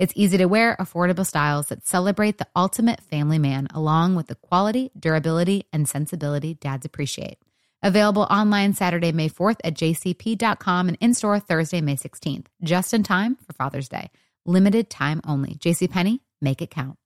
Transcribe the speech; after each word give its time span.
It's 0.00 0.14
easy 0.16 0.38
to 0.38 0.46
wear, 0.46 0.78
affordable 0.80 1.26
styles 1.26 1.66
that 1.66 1.86
celebrate 1.86 2.38
the 2.38 2.46
ultimate 2.56 3.02
family 3.02 3.38
man, 3.38 3.68
along 3.74 4.14
with 4.14 4.28
the 4.28 4.34
quality, 4.34 4.90
durability, 4.98 5.66
and 5.74 5.86
sensibility 5.86 6.54
dads 6.54 6.86
appreciate. 6.86 7.36
Available 7.82 8.22
online 8.22 8.72
Saturday, 8.72 9.12
May 9.12 9.28
4th 9.28 9.58
at 9.62 9.74
jcp.com 9.74 10.88
and 10.88 10.96
in 11.02 11.12
store 11.12 11.38
Thursday, 11.38 11.82
May 11.82 11.96
16th, 11.96 12.46
just 12.62 12.94
in 12.94 13.02
time 13.02 13.36
for 13.46 13.52
Father's 13.52 13.90
Day. 13.90 14.08
Limited 14.46 14.88
time 14.88 15.20
only. 15.26 15.56
JCPenney, 15.56 16.20
make 16.40 16.62
it 16.62 16.70
count. 16.70 16.96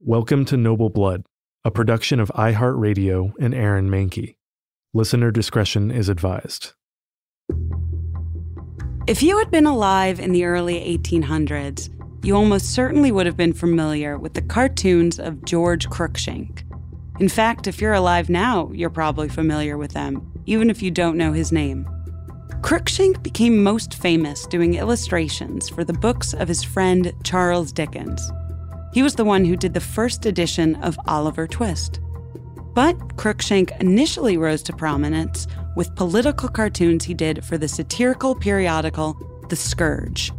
Welcome 0.00 0.46
to 0.46 0.56
Noble 0.56 0.88
Blood, 0.88 1.26
a 1.62 1.70
production 1.70 2.20
of 2.20 2.32
iHeartRadio 2.34 3.34
and 3.38 3.54
Aaron 3.54 3.90
Mahnke. 3.90 4.36
Listener 4.94 5.30
discretion 5.30 5.90
is 5.90 6.08
advised. 6.08 6.72
If 9.06 9.22
you 9.22 9.36
had 9.36 9.50
been 9.50 9.66
alive 9.66 10.18
in 10.18 10.32
the 10.32 10.46
early 10.46 10.80
1800s, 10.98 11.93
you 12.24 12.34
almost 12.34 12.72
certainly 12.72 13.12
would 13.12 13.26
have 13.26 13.36
been 13.36 13.52
familiar 13.52 14.16
with 14.16 14.32
the 14.32 14.40
cartoons 14.40 15.18
of 15.20 15.44
George 15.44 15.88
Cruikshank. 15.90 16.62
In 17.20 17.28
fact, 17.28 17.66
if 17.66 17.82
you're 17.82 17.92
alive 17.92 18.30
now, 18.30 18.70
you're 18.72 18.88
probably 18.88 19.28
familiar 19.28 19.76
with 19.76 19.92
them, 19.92 20.32
even 20.46 20.70
if 20.70 20.82
you 20.82 20.90
don't 20.90 21.18
know 21.18 21.34
his 21.34 21.52
name. 21.52 21.86
Cruikshank 22.62 23.22
became 23.22 23.62
most 23.62 23.94
famous 23.94 24.46
doing 24.46 24.74
illustrations 24.74 25.68
for 25.68 25.84
the 25.84 25.92
books 25.92 26.32
of 26.32 26.48
his 26.48 26.62
friend 26.62 27.12
Charles 27.24 27.72
Dickens. 27.72 28.32
He 28.94 29.02
was 29.02 29.16
the 29.16 29.24
one 29.24 29.44
who 29.44 29.54
did 29.54 29.74
the 29.74 29.80
first 29.80 30.24
edition 30.24 30.76
of 30.76 30.98
Oliver 31.06 31.46
Twist. 31.46 32.00
But 32.72 32.96
Cruikshank 33.16 33.78
initially 33.80 34.38
rose 34.38 34.62
to 34.62 34.72
prominence 34.72 35.46
with 35.76 35.94
political 35.94 36.48
cartoons 36.48 37.04
he 37.04 37.12
did 37.12 37.44
for 37.44 37.58
the 37.58 37.68
satirical 37.68 38.34
periodical 38.34 39.14
The 39.50 39.56
Scourge. 39.56 40.32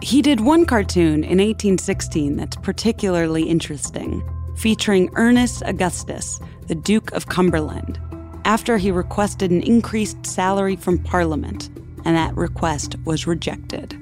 He 0.00 0.22
did 0.22 0.40
one 0.40 0.64
cartoon 0.64 1.24
in 1.24 1.38
1816 1.38 2.36
that's 2.36 2.56
particularly 2.56 3.42
interesting, 3.42 4.22
featuring 4.56 5.10
Ernest 5.14 5.62
Augustus, 5.66 6.38
the 6.68 6.76
Duke 6.76 7.10
of 7.12 7.26
Cumberland, 7.26 7.98
after 8.44 8.78
he 8.78 8.92
requested 8.92 9.50
an 9.50 9.62
increased 9.62 10.24
salary 10.24 10.76
from 10.76 10.98
Parliament, 10.98 11.68
and 12.04 12.16
that 12.16 12.36
request 12.36 12.94
was 13.04 13.26
rejected. 13.26 13.98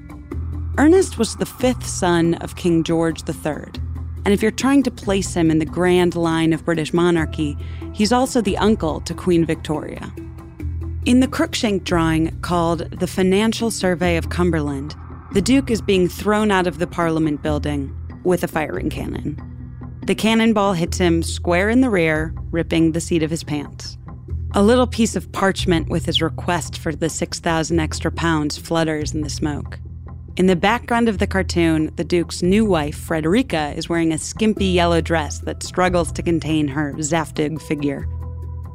Ernest 0.77 1.17
was 1.17 1.37
the 1.37 1.47
fifth 1.47 1.87
son 1.87 2.35
of 2.35 2.57
King 2.57 2.85
George 2.85 3.23
III, 3.27 3.73
and 4.27 4.35
if 4.35 4.43
you're 4.43 4.51
trying 4.51 4.83
to 4.83 4.91
place 4.91 5.33
him 5.33 5.51
in 5.51 5.61
the 5.61 5.65
grand 5.65 6.15
line 6.15 6.53
of 6.53 6.65
British 6.67 6.93
monarchy, 6.93 7.57
he's 7.95 8.13
also 8.13 8.43
the 8.43 8.59
uncle 8.59 9.01
to 9.01 9.15
Queen 9.15 9.47
Victoria. 9.47 10.13
In 11.07 11.21
the 11.21 11.29
Cruikshank 11.29 11.85
drawing 11.85 12.39
called 12.43 12.91
The 12.91 13.07
Financial 13.07 13.71
Survey 13.71 14.19
of 14.19 14.29
Cumberland, 14.29 14.95
the 15.37 15.43
Duke 15.43 15.71
is 15.71 15.83
being 15.83 16.09
thrown 16.09 16.51
out 16.51 16.67
of 16.67 16.79
the 16.79 16.87
Parliament 16.87 17.43
building 17.43 17.95
with 18.25 18.43
a 18.43 18.49
firing 18.49 18.89
cannon. 18.89 19.39
The 20.07 20.15
cannonball 20.15 20.73
hits 20.73 20.97
him 20.97 21.23
square 21.23 21.69
in 21.69 21.83
the 21.83 21.91
rear, 21.91 22.35
ripping 22.51 22.93
the 22.93 23.03
seat 23.03 23.23
of 23.23 23.29
his 23.29 23.45
pants. 23.45 23.99
A 24.55 24.63
little 24.63 24.87
piece 24.87 25.15
of 25.15 25.31
parchment 25.33 25.91
with 25.91 26.07
his 26.07 26.23
request 26.23 26.79
for 26.79 26.95
the 26.95 27.11
6,000 27.11 27.79
extra 27.79 28.11
pounds 28.11 28.57
flutters 28.57 29.13
in 29.13 29.21
the 29.21 29.29
smoke. 29.29 29.79
In 30.39 30.47
the 30.47 30.57
background 30.57 31.07
of 31.07 31.19
the 31.19 31.27
cartoon, 31.27 31.93
the 31.97 32.05
Duke's 32.05 32.41
new 32.43 32.65
wife, 32.65 32.97
Frederica, 32.97 33.75
is 33.77 33.91
wearing 33.91 34.13
a 34.13 34.19
skimpy 34.19 34.65
yellow 34.65 35.03
dress 35.03 35.41
that 35.41 35.63
struggles 35.63 36.13
to 36.13 36.23
contain 36.23 36.67
her 36.67 36.95
zaftig 36.95 37.61
figure. 37.61 38.09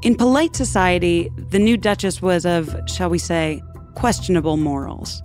In 0.03 0.13
polite 0.13 0.56
society, 0.56 1.31
the 1.36 1.57
new 1.57 1.75
Duchess 1.75 2.22
was 2.22 2.46
of, 2.46 2.69
shall 2.86 3.09
we 3.09 3.18
say, 3.18 3.63
questionable 3.96 4.57
morals. 4.57 5.24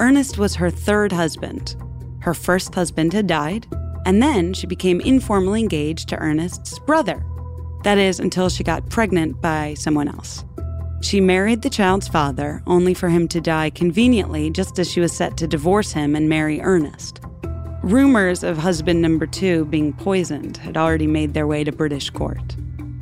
Ernest 0.00 0.38
was 0.38 0.54
her 0.54 0.70
third 0.70 1.12
husband. 1.12 1.76
Her 2.20 2.32
first 2.32 2.74
husband 2.74 3.12
had 3.12 3.26
died, 3.26 3.66
and 4.06 4.22
then 4.22 4.54
she 4.54 4.66
became 4.66 5.00
informally 5.02 5.60
engaged 5.60 6.08
to 6.08 6.16
Ernest's 6.16 6.78
brother. 6.78 7.22
That 7.84 7.98
is, 7.98 8.18
until 8.18 8.48
she 8.48 8.64
got 8.64 8.88
pregnant 8.88 9.42
by 9.42 9.74
someone 9.74 10.08
else. 10.08 10.42
She 11.02 11.20
married 11.20 11.60
the 11.60 11.68
child's 11.68 12.08
father, 12.08 12.62
only 12.66 12.94
for 12.94 13.10
him 13.10 13.28
to 13.28 13.42
die 13.42 13.68
conveniently 13.68 14.50
just 14.50 14.78
as 14.78 14.90
she 14.90 15.00
was 15.00 15.12
set 15.12 15.36
to 15.36 15.46
divorce 15.46 15.92
him 15.92 16.16
and 16.16 16.30
marry 16.30 16.62
Ernest. 16.62 17.20
Rumors 17.82 18.42
of 18.42 18.56
husband 18.56 19.02
number 19.02 19.26
two 19.26 19.66
being 19.66 19.92
poisoned 19.92 20.56
had 20.58 20.78
already 20.78 21.06
made 21.06 21.34
their 21.34 21.46
way 21.46 21.62
to 21.62 21.72
British 21.72 22.08
court. 22.08 22.56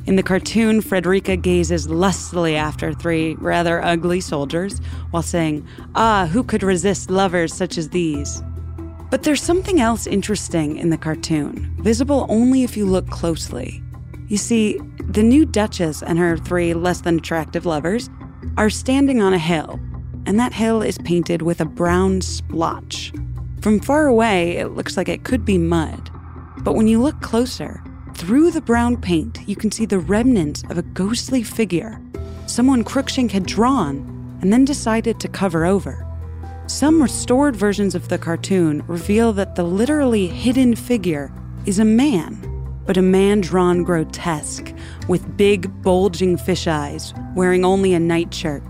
In 0.09 0.15
the 0.15 0.23
cartoon, 0.23 0.81
Frederica 0.81 1.35
gazes 1.35 1.87
lustily 1.87 2.55
after 2.55 2.93
three 2.93 3.35
rather 3.35 3.79
ugly 3.85 4.19
soldiers 4.21 4.79
while 5.11 5.21
saying, 5.21 5.67
Ah, 5.93 6.25
who 6.25 6.43
could 6.43 6.63
resist 6.63 7.11
lovers 7.11 7.53
such 7.53 7.77
as 7.77 7.89
these? 7.89 8.41
But 9.11 9.21
there's 9.21 9.43
something 9.43 9.79
else 9.79 10.07
interesting 10.07 10.77
in 10.77 10.89
the 10.89 10.97
cartoon, 10.97 11.75
visible 11.81 12.25
only 12.27 12.63
if 12.63 12.75
you 12.75 12.87
look 12.87 13.07
closely. 13.11 13.83
You 14.27 14.37
see, 14.37 14.79
the 14.97 15.21
new 15.21 15.45
Duchess 15.45 16.01
and 16.01 16.17
her 16.17 16.37
three 16.37 16.73
less 16.73 17.01
than 17.01 17.19
attractive 17.19 17.67
lovers 17.67 18.09
are 18.57 18.71
standing 18.71 19.21
on 19.21 19.35
a 19.35 19.37
hill, 19.37 19.79
and 20.25 20.39
that 20.39 20.53
hill 20.53 20.81
is 20.81 20.97
painted 20.97 21.43
with 21.43 21.61
a 21.61 21.65
brown 21.65 22.21
splotch. 22.21 23.13
From 23.61 23.79
far 23.79 24.07
away, 24.07 24.57
it 24.57 24.69
looks 24.69 24.97
like 24.97 25.07
it 25.07 25.23
could 25.23 25.45
be 25.45 25.59
mud. 25.59 26.09
But 26.63 26.73
when 26.73 26.87
you 26.87 26.99
look 26.99 27.21
closer, 27.21 27.83
through 28.19 28.51
the 28.51 28.59
brown 28.59 28.97
paint, 28.97 29.39
you 29.47 29.55
can 29.55 29.71
see 29.71 29.85
the 29.85 29.97
remnants 29.97 30.61
of 30.69 30.77
a 30.77 30.81
ghostly 30.81 31.41
figure 31.41 32.01
someone 32.47 32.83
Cruikshank 32.83 33.31
had 33.31 33.45
drawn 33.45 34.37
and 34.41 34.51
then 34.51 34.65
decided 34.65 35.21
to 35.21 35.29
cover 35.29 35.65
over. 35.65 36.05
Some 36.67 37.01
restored 37.01 37.55
versions 37.55 37.95
of 37.95 38.09
the 38.09 38.17
cartoon 38.17 38.83
reveal 38.87 39.31
that 39.33 39.55
the 39.55 39.63
literally 39.63 40.27
hidden 40.27 40.75
figure 40.75 41.31
is 41.65 41.79
a 41.79 41.85
man, 41.85 42.35
but 42.85 42.97
a 42.97 43.01
man 43.01 43.39
drawn 43.39 43.85
grotesque, 43.85 44.73
with 45.07 45.37
big, 45.37 45.81
bulging 45.81 46.35
fish 46.35 46.67
eyes, 46.67 47.13
wearing 47.35 47.63
only 47.63 47.93
a 47.93 47.99
nightshirt. 47.99 48.63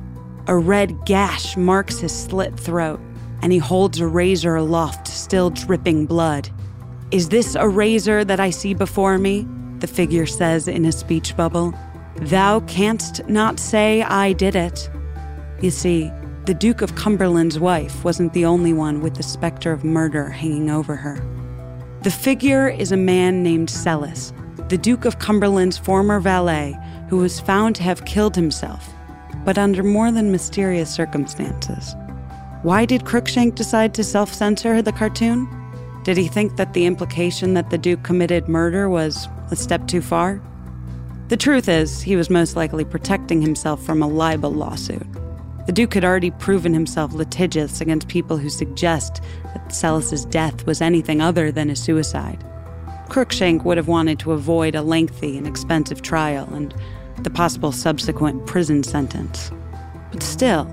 A 0.46 0.56
red 0.56 1.06
gash 1.06 1.58
marks 1.58 2.00
his 2.00 2.14
slit 2.14 2.60
throat, 2.60 3.00
and 3.42 3.52
he 3.52 3.58
holds 3.58 4.00
a 4.00 4.06
razor 4.06 4.58
aloft, 4.58 5.08
still 5.08 5.50
dripping 5.50 6.06
blood. 6.06 6.52
Is 7.12 7.30
this 7.30 7.56
a 7.56 7.68
razor 7.68 8.24
that 8.24 8.40
I 8.40 8.52
see 8.52 8.76
before 8.76 9.18
me? 9.18 9.48
The 9.80 9.88
figure 9.88 10.28
says 10.28 10.68
in 10.68 10.86
a 10.86 10.92
speech 10.92 11.36
bubble. 11.36 11.74
Thou 12.18 12.60
canst 12.62 13.28
not 13.28 13.60
say 13.60 14.04
I 14.04 14.34
did 14.34 14.56
it. 14.56 14.92
You 15.60 15.72
see, 15.72 16.12
the 16.46 16.54
Duke 16.54 16.84
of 16.84 16.94
Cumberland's 16.94 17.58
wife 17.58 18.04
wasn't 18.04 18.34
the 18.34 18.46
only 18.46 18.74
one 18.74 19.02
with 19.02 19.16
the 19.16 19.24
specter 19.24 19.72
of 19.72 19.84
murder 19.84 20.30
hanging 20.30 20.70
over 20.70 20.96
her. 20.96 21.20
The 22.04 22.12
figure 22.12 22.68
is 22.68 22.92
a 22.92 22.98
man 22.98 23.42
named 23.42 23.70
Sellis, 23.70 24.32
the 24.70 24.78
Duke 24.78 25.06
of 25.06 25.18
Cumberland's 25.18 25.80
former 25.80 26.20
valet, 26.20 26.78
who 27.10 27.18
was 27.18 27.40
found 27.40 27.76
to 27.78 27.84
have 27.84 28.06
killed 28.06 28.36
himself, 28.36 28.88
but 29.44 29.58
under 29.58 29.82
more 29.82 30.12
than 30.12 30.32
mysterious 30.32 30.94
circumstances. 30.94 31.96
Why 32.62 32.86
did 32.86 33.02
Cruikshank 33.06 33.56
decide 33.56 33.96
to 33.96 34.04
self 34.04 34.32
censor 34.32 34.84
the 34.84 34.92
cartoon? 34.92 35.48
Did 36.10 36.18
he 36.18 36.28
think 36.28 36.56
that 36.56 36.74
the 36.74 36.88
implication 36.88 37.54
that 37.54 37.70
the 37.70 37.78
Duke 37.78 38.02
committed 38.02 38.48
murder 38.48 38.90
was 38.90 39.28
a 39.52 39.56
step 39.56 39.86
too 39.86 40.02
far? 40.02 40.42
The 41.28 41.38
truth 41.38 41.70
is, 41.70 42.02
he 42.02 42.16
was 42.16 42.32
most 42.32 42.56
likely 42.56 42.84
protecting 42.84 43.44
himself 43.44 43.84
from 43.86 44.02
a 44.02 44.08
libel 44.08 44.52
lawsuit. 44.52 45.06
The 45.68 45.72
Duke 45.72 45.94
had 45.94 46.04
already 46.04 46.32
proven 46.32 46.74
himself 46.74 47.14
litigious 47.14 47.80
against 47.80 48.08
people 48.08 48.38
who 48.38 48.50
suggest 48.50 49.22
that 49.54 49.72
Sellis's 49.72 50.26
death 50.26 50.66
was 50.66 50.82
anything 50.82 51.22
other 51.22 51.52
than 51.52 51.70
a 51.70 51.76
suicide. 51.76 52.44
Cruikshank 53.10 53.64
would 53.64 53.78
have 53.78 53.88
wanted 53.88 54.18
to 54.18 54.32
avoid 54.32 54.74
a 54.74 54.82
lengthy 54.82 55.38
and 55.38 55.46
expensive 55.46 56.02
trial 56.02 56.52
and 56.56 56.74
the 57.20 57.30
possible 57.30 57.72
subsequent 57.72 58.48
prison 58.48 58.82
sentence. 58.82 59.52
But 60.12 60.24
still, 60.24 60.68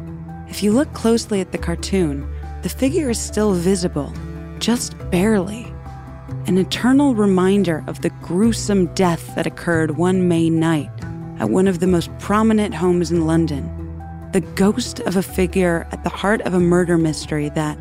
if 0.49 0.63
you 0.63 0.73
look 0.73 0.95
closely 0.95 1.43
at 1.43 1.53
the 1.53 1.59
cartoon, 1.59 2.27
the 2.63 2.71
figure 2.71 3.11
is 3.11 3.21
still 3.21 3.53
visible 3.53 4.15
just 4.59 4.97
barely. 5.11 5.73
An 6.47 6.59
eternal 6.59 7.15
reminder 7.15 7.85
of 7.87 8.03
the 8.03 8.11
gruesome 8.23 8.87
death 8.95 9.35
that 9.35 9.47
occurred 9.47 9.97
one 9.97 10.29
May 10.29 10.51
night 10.51 10.91
at 11.39 11.51
one 11.51 11.69
of 11.69 11.81
the 11.81 11.87
most 11.87 12.11
prominent 12.19 12.75
homes 12.75 13.11
in 13.11 13.27
London. 13.27 13.73
The 14.33 14.41
ghost 14.41 15.01
of 15.01 15.17
a 15.17 15.23
figure 15.23 15.87
at 15.93 16.03
the 16.05 16.11
heart 16.11 16.41
of 16.43 16.55
a 16.55 16.61
murder 16.61 16.99
mystery 16.99 17.49
that, 17.51 17.79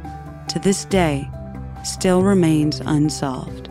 to 0.50 0.60
this 0.60 0.86
day, 0.86 1.30
still 1.84 2.24
remains 2.24 2.82
unsolved. 2.82 3.70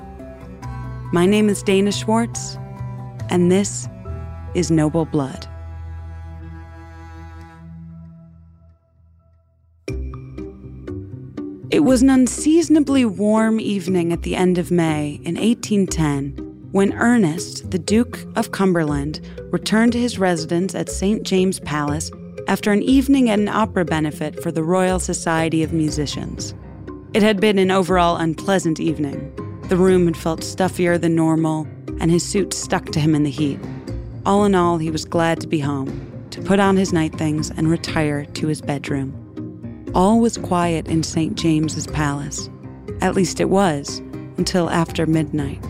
My 1.13 1.27
name 1.27 1.49
is 1.49 1.63
Dana 1.63 1.93
Schwartz, 1.93 2.57
and 3.31 3.51
this 3.51 3.89
is 4.55 4.71
Noble 4.71 5.05
Blood. 5.05 5.47
Was 11.85 12.01
an 12.01 12.09
unseasonably 12.09 13.05
warm 13.05 13.61
evening 13.61 14.11
at 14.11 14.23
the 14.23 14.35
end 14.35 14.57
of 14.57 14.71
May 14.71 15.21
in 15.23 15.35
1810 15.35 16.69
when 16.73 16.95
Ernest, 16.95 17.71
the 17.71 17.79
Duke 17.79 18.25
of 18.37 18.53
Cumberland, 18.53 19.21
returned 19.51 19.93
to 19.93 20.01
his 20.01 20.19
residence 20.19 20.75
at 20.75 20.89
St. 20.89 21.23
James 21.25 21.61
Palace 21.61 22.11
after 22.49 22.73
an 22.73 22.83
evening 22.83 23.29
at 23.29 23.39
an 23.39 23.51
opera 23.51 23.85
benefit 23.85 24.43
for 24.43 24.51
the 24.51 24.63
Royal 24.63 24.99
Society 24.99 25.63
of 25.63 25.75
Musicians. 25.75 26.55
It 27.13 27.23
had 27.23 27.39
been 27.39 27.59
an 27.59 27.71
overall 27.71 28.17
unpleasant 28.17 28.81
evening. 28.81 29.31
The 29.69 29.77
room 29.77 30.07
had 30.07 30.17
felt 30.17 30.43
stuffier 30.43 30.97
than 30.97 31.15
normal, 31.15 31.69
and 32.01 32.11
his 32.11 32.27
suit 32.27 32.55
stuck 32.55 32.87
to 32.93 33.01
him 33.01 33.15
in 33.15 33.25
the 33.25 33.31
heat. 33.31 33.61
All 34.25 34.47
in 34.47 34.55
all, 34.55 34.79
he 34.79 34.91
was 34.91 35.05
glad 35.05 35.39
to 35.43 35.47
be 35.47 35.61
home, 35.61 36.27
to 36.31 36.41
put 36.41 36.61
on 36.61 36.79
his 36.79 36.95
night 36.95 37.15
things 37.17 37.51
and 37.51 37.71
retire 37.71 38.25
to 38.25 38.47
his 38.47 38.63
bedroom. 38.63 39.24
All 39.95 40.19
was 40.19 40.37
quiet 40.37 40.89
in 40.89 41.05
St. 41.05 41.37
James's 41.37 41.87
Palace. 41.87 42.51
At 43.01 43.15
least 43.15 43.39
it 43.39 43.49
was, 43.49 44.01
until 44.37 44.69
after 44.69 45.07
midnight. 45.07 45.65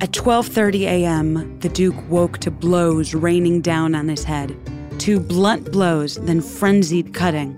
At 0.00 0.10
12:30 0.10 0.80
a.m., 0.80 1.58
the 1.60 1.68
duke 1.68 2.10
woke 2.10 2.38
to 2.38 2.50
blows 2.50 3.14
raining 3.14 3.60
down 3.60 3.94
on 3.94 4.08
his 4.08 4.24
head. 4.24 4.56
Two 4.98 5.20
blunt 5.20 5.70
blows, 5.70 6.16
then 6.16 6.40
frenzied 6.40 7.14
cutting. 7.14 7.56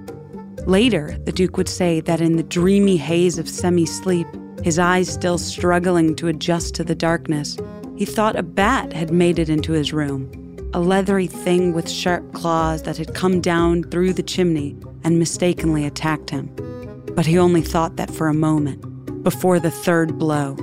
Later, 0.67 1.17
the 1.25 1.33
duke 1.33 1.57
would 1.57 1.71
say 1.71 2.01
that 2.01 2.21
in 2.21 2.37
the 2.37 2.43
dreamy 2.43 2.99
haze 2.99 3.39
of 3.39 3.49
semi-sleep, 3.49 4.27
his 4.63 4.79
eyes 4.79 5.09
still 5.09 5.39
struggling 5.39 6.15
to 6.17 6.29
adjust 6.29 6.75
to 6.75 6.85
the 6.85 6.95
darkness, 6.95 7.57
he 7.97 8.05
thought 8.05 8.37
a 8.37 8.43
bat 8.43 8.93
had 8.93 9.11
made 9.11 9.39
it 9.39 9.49
into 9.49 9.73
his 9.73 9.95
room, 9.95 10.31
a 10.75 10.81
leathery 10.81 11.27
thing 11.27 11.73
with 11.73 11.89
sharp 11.89 12.35
claws 12.35 12.83
that 12.83 12.99
had 12.99 13.15
come 13.15 13.41
down 13.41 13.83
through 13.85 14.13
the 14.13 14.23
chimney 14.23 14.77
and 15.05 15.19
mistakenly 15.19 15.85
attacked 15.85 16.31
him. 16.31 16.51
But 17.15 17.27
he 17.27 17.39
only 17.39 17.63
thought 17.63 17.97
that 17.97 18.11
for 18.11 18.29
a 18.29 18.35
moment, 18.35 19.23
before 19.23 19.61
the 19.61 19.71
third 19.71 20.19
blow. 20.19 20.55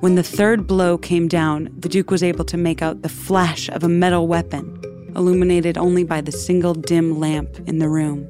When 0.00 0.14
the 0.14 0.22
third 0.22 0.66
blow 0.66 0.98
came 0.98 1.26
down, 1.26 1.70
the 1.76 1.88
Duke 1.88 2.10
was 2.10 2.22
able 2.22 2.44
to 2.44 2.56
make 2.56 2.82
out 2.82 3.02
the 3.02 3.08
flash 3.08 3.68
of 3.70 3.82
a 3.82 3.88
metal 3.88 4.28
weapon, 4.28 4.78
illuminated 5.16 5.76
only 5.76 6.04
by 6.04 6.20
the 6.20 6.30
single 6.30 6.74
dim 6.74 7.18
lamp 7.18 7.58
in 7.66 7.78
the 7.78 7.88
room. 7.88 8.28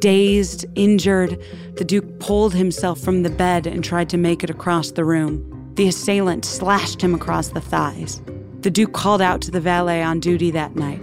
Dazed, 0.00 0.66
injured, 0.74 1.40
the 1.76 1.84
Duke 1.84 2.18
pulled 2.18 2.54
himself 2.54 3.00
from 3.00 3.22
the 3.22 3.30
bed 3.30 3.66
and 3.66 3.84
tried 3.84 4.10
to 4.10 4.18
make 4.18 4.42
it 4.42 4.50
across 4.50 4.90
the 4.90 5.04
room. 5.04 5.48
The 5.76 5.88
assailant 5.88 6.44
slashed 6.44 7.00
him 7.00 7.14
across 7.14 7.48
the 7.48 7.60
thighs. 7.60 8.20
The 8.60 8.70
Duke 8.70 8.92
called 8.92 9.22
out 9.22 9.40
to 9.42 9.50
the 9.50 9.60
valet 9.60 10.02
on 10.02 10.20
duty 10.20 10.50
that 10.50 10.76
night. 10.76 11.02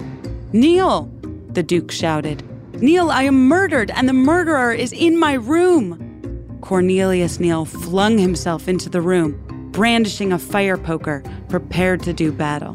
Neil! 0.53 1.11
The 1.51 1.63
Duke 1.63 1.91
shouted. 1.91 2.43
Neil, 2.81 3.11
I 3.11 3.23
am 3.23 3.49
murdered, 3.49 3.91
and 3.91 4.07
the 4.07 4.13
murderer 4.13 4.71
is 4.71 4.93
in 4.93 5.19
my 5.19 5.33
room. 5.33 6.57
Cornelius 6.61 7.37
Neil 7.37 7.65
flung 7.65 8.17
himself 8.17 8.69
into 8.69 8.89
the 8.89 9.01
room, 9.01 9.37
brandishing 9.71 10.31
a 10.31 10.39
fire 10.39 10.77
poker, 10.77 11.21
prepared 11.49 12.01
to 12.03 12.13
do 12.13 12.31
battle. 12.31 12.73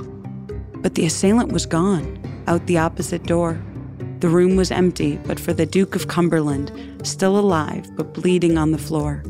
But 0.76 0.94
the 0.94 1.06
assailant 1.06 1.52
was 1.52 1.64
gone, 1.64 2.20
out 2.46 2.66
the 2.66 2.76
opposite 2.76 3.22
door. 3.22 3.58
The 4.20 4.28
room 4.28 4.56
was 4.56 4.70
empty, 4.70 5.16
but 5.24 5.40
for 5.40 5.54
the 5.54 5.64
Duke 5.64 5.96
of 5.96 6.08
Cumberland, 6.08 6.70
still 7.02 7.38
alive 7.38 7.90
but 7.96 8.12
bleeding 8.12 8.58
on 8.58 8.72
the 8.72 8.78
floor. 8.78 9.24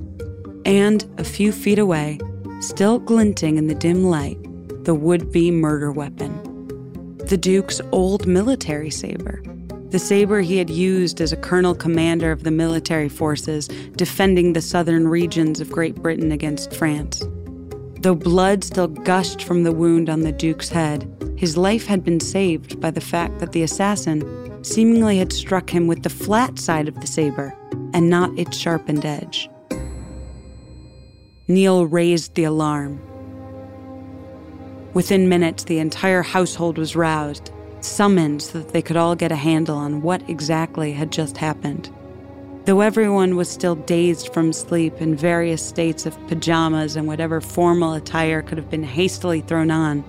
And 0.65 1.05
a 1.19 1.25
few 1.25 1.53
feet 1.53 1.79
away, 1.79 2.19
still 2.59 2.99
glinting 2.99 3.59
in 3.59 3.69
the 3.69 3.77
dim 3.77 4.03
light, 4.03 4.39
the 4.85 4.95
would 4.95 5.31
be 5.31 5.53
murder 5.53 5.93
weapon. 5.93 6.33
The 7.19 7.37
Duke's 7.37 7.81
old 7.93 8.27
military 8.27 8.91
saber 8.91 9.41
the 9.95 10.01
saber 10.01 10.41
he 10.41 10.57
had 10.57 10.71
used 10.71 11.21
as 11.21 11.33
a 11.33 11.37
colonel 11.37 11.73
commander 11.73 12.33
of 12.33 12.43
the 12.43 12.51
military 12.51 13.09
forces 13.09 13.69
defending 13.95 14.53
the 14.53 14.61
southern 14.61 15.07
regions 15.07 15.61
of 15.61 15.71
Great 15.71 15.95
Britain 15.95 16.33
against 16.33 16.75
France. 16.75 17.23
Though 18.01 18.17
blood 18.17 18.65
still 18.65 18.89
gushed 18.89 19.45
from 19.45 19.63
the 19.63 19.71
wound 19.71 20.11
on 20.11 20.23
the 20.23 20.33
Duke's 20.33 20.69
head, 20.69 21.09
his 21.37 21.57
life 21.57 21.87
had 21.87 22.03
been 22.03 22.19
saved 22.19 22.81
by 22.81 22.91
the 22.91 23.01
fact 23.01 23.39
that 23.39 23.53
the 23.53 23.63
assassin 23.63 24.65
seemingly 24.65 25.19
had 25.19 25.33
struck 25.33 25.71
him 25.71 25.87
with 25.87 26.03
the 26.03 26.11
flat 26.11 26.59
side 26.59 26.89
of 26.89 27.01
the 27.01 27.07
saber 27.07 27.57
and 27.93 28.11
not 28.11 28.37
its 28.37 28.57
sharpened 28.57 29.07
edge. 29.07 29.49
Neil 31.47 31.87
raised 31.87 32.35
the 32.35 32.43
alarm. 32.43 32.99
Within 34.93 35.29
minutes, 35.29 35.63
the 35.63 35.79
entire 35.79 36.23
household 36.23 36.79
was 36.79 36.97
roused, 36.97 37.53
summoned 37.85 38.43
so 38.43 38.59
that 38.59 38.73
they 38.73 38.83
could 38.83 38.97
all 38.97 39.15
get 39.15 39.33
a 39.33 39.37
handle 39.37 39.77
on 39.77 40.03
what 40.03 40.29
exactly 40.29 40.93
had 40.93 41.13
just 41.13 41.37
happened. 41.37 41.91
Though 42.65 42.81
everyone 42.81 43.37
was 43.37 43.51
still 43.51 43.75
dazed 43.75 44.33
from 44.33 44.53
sleep 44.53 45.01
in 45.01 45.15
various 45.15 45.63
states 45.63 46.07
of 46.07 46.27
pajamas 46.29 46.97
and 46.97 47.07
whatever 47.07 47.41
formal 47.41 47.93
attire 47.93 48.41
could 48.41 48.57
have 48.57 48.71
been 48.71 48.85
hastily 48.85 49.43
thrown 49.43 49.71
on, 49.71 50.03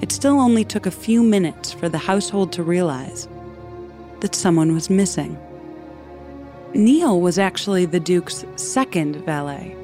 it 0.00 0.12
still 0.12 0.38
only 0.38 0.64
took 0.64 0.86
a 0.86 0.90
few 0.90 1.22
minutes 1.22 1.72
for 1.72 1.88
the 1.88 1.98
household 1.98 2.52
to 2.52 2.62
realize 2.62 3.28
that 4.20 4.34
someone 4.34 4.72
was 4.72 4.88
missing. 4.88 5.36
Neil 6.74 7.20
was 7.20 7.38
actually 7.38 7.86
the 7.86 8.00
Duke's 8.00 8.44
second 8.56 9.16
valet. 9.24 9.76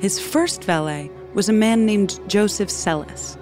His 0.00 0.18
first 0.18 0.64
valet 0.64 1.10
was 1.34 1.48
a 1.48 1.52
man 1.52 1.86
named 1.86 2.18
Joseph 2.28 2.70
Sellis. 2.70 3.36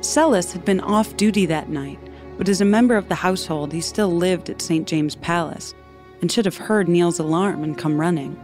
Sellis 0.00 0.52
had 0.52 0.64
been 0.64 0.80
off 0.80 1.16
duty 1.16 1.46
that 1.46 1.68
night 1.68 1.98
but 2.38 2.48
as 2.48 2.60
a 2.60 2.64
member 2.64 2.96
of 2.96 3.08
the 3.08 3.16
household, 3.16 3.72
he 3.72 3.80
still 3.80 4.14
lived 4.14 4.48
at 4.48 4.62
St. 4.62 4.86
James 4.86 5.16
Palace 5.16 5.74
and 6.20 6.30
should 6.30 6.44
have 6.44 6.56
heard 6.56 6.88
Neil's 6.88 7.18
alarm 7.18 7.64
and 7.64 7.76
come 7.76 8.00
running. 8.00 8.40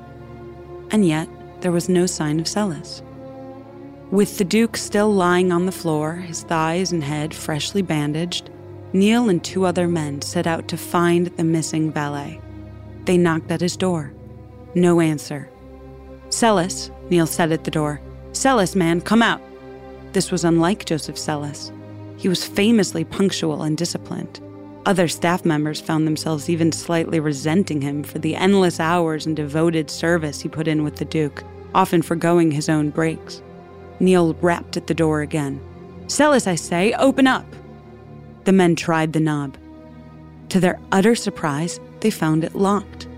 And 0.91 1.07
yet, 1.07 1.29
there 1.61 1.73
was 1.73 1.89
no 1.89 2.05
sign 2.05 2.41
of 2.41 2.47
Sellis. 2.47 3.03
With 4.11 4.37
the 4.37 4.45
Duke 4.45 4.77
still 4.77 5.13
lying 5.13 5.51
on 5.51 5.67
the 5.67 5.73
floor, 5.73 6.17
his 6.17 6.43
thighs 6.43 6.93
and 6.93 7.03
head 7.03 7.33
freshly 7.33 7.83
bandaged, 7.83 8.51
Neil 8.93 9.29
and 9.29 9.43
two 9.43 9.65
other 9.65 9.89
men 9.89 10.21
set 10.23 10.47
out 10.47 10.69
to 10.69 10.77
find 10.77 11.29
the 11.29 11.45
missing 11.45 11.91
valet. 11.91 12.41
They 13.05 13.17
knocked 13.17 13.51
at 13.51 13.61
his 13.61 13.77
door. 13.77 14.13
No 14.75 15.01
answer. 15.01 15.49
Sellis, 16.29 16.91
Neil 17.11 17.27
said 17.27 17.53
at 17.53 17.65
the 17.65 17.71
door. 17.71 18.01
Sellis, 18.33 18.75
man, 18.75 19.01
come 19.01 19.23
out. 19.23 19.41
This 20.13 20.31
was 20.31 20.45
unlike 20.45 20.85
Joseph 20.85 21.17
Sellis. 21.17 21.73
He 22.17 22.29
was 22.29 22.45
famously 22.45 23.05
punctual 23.05 23.63
and 23.63 23.77
disciplined. 23.77 24.41
Other 24.87 25.09
staff 25.09 25.45
members 25.45 25.81
found 25.81 26.07
themselves 26.07 26.51
even 26.51 26.71
slightly 26.71 27.19
resenting 27.19 27.81
him 27.81 28.05
for 28.05 28.19
the 28.19 28.37
endless 28.37 28.79
hours 28.79 29.25
and 29.25 29.35
devoted 29.35 29.91
service 29.91 30.41
he 30.41 30.49
put 30.49 30.69
in 30.69 30.85
with 30.85 30.97
the 30.97 31.07
Duke, 31.07 31.43
often 31.75 32.03
foregoing 32.03 32.51
his 32.51 32.69
own 32.69 32.91
breaks. 32.91 33.43
Neil 33.99 34.35
rapped 34.43 34.77
at 34.77 34.87
the 34.87 34.95
door 34.95 35.23
again. 35.23 35.61
Sellis, 36.07 36.47
I 36.47 36.55
say, 36.55 36.93
open 36.95 37.27
up! 37.27 37.47
The 38.45 38.53
men 38.53 38.77
tried 38.77 39.15
the 39.15 39.21
knob. 39.21 39.57
To 40.51 40.61
their 40.61 40.79
utter 40.93 41.15
surprise, 41.15 41.81
they 42.01 42.11
found 42.11 42.45
it 42.45 42.55
locked. 42.55 43.09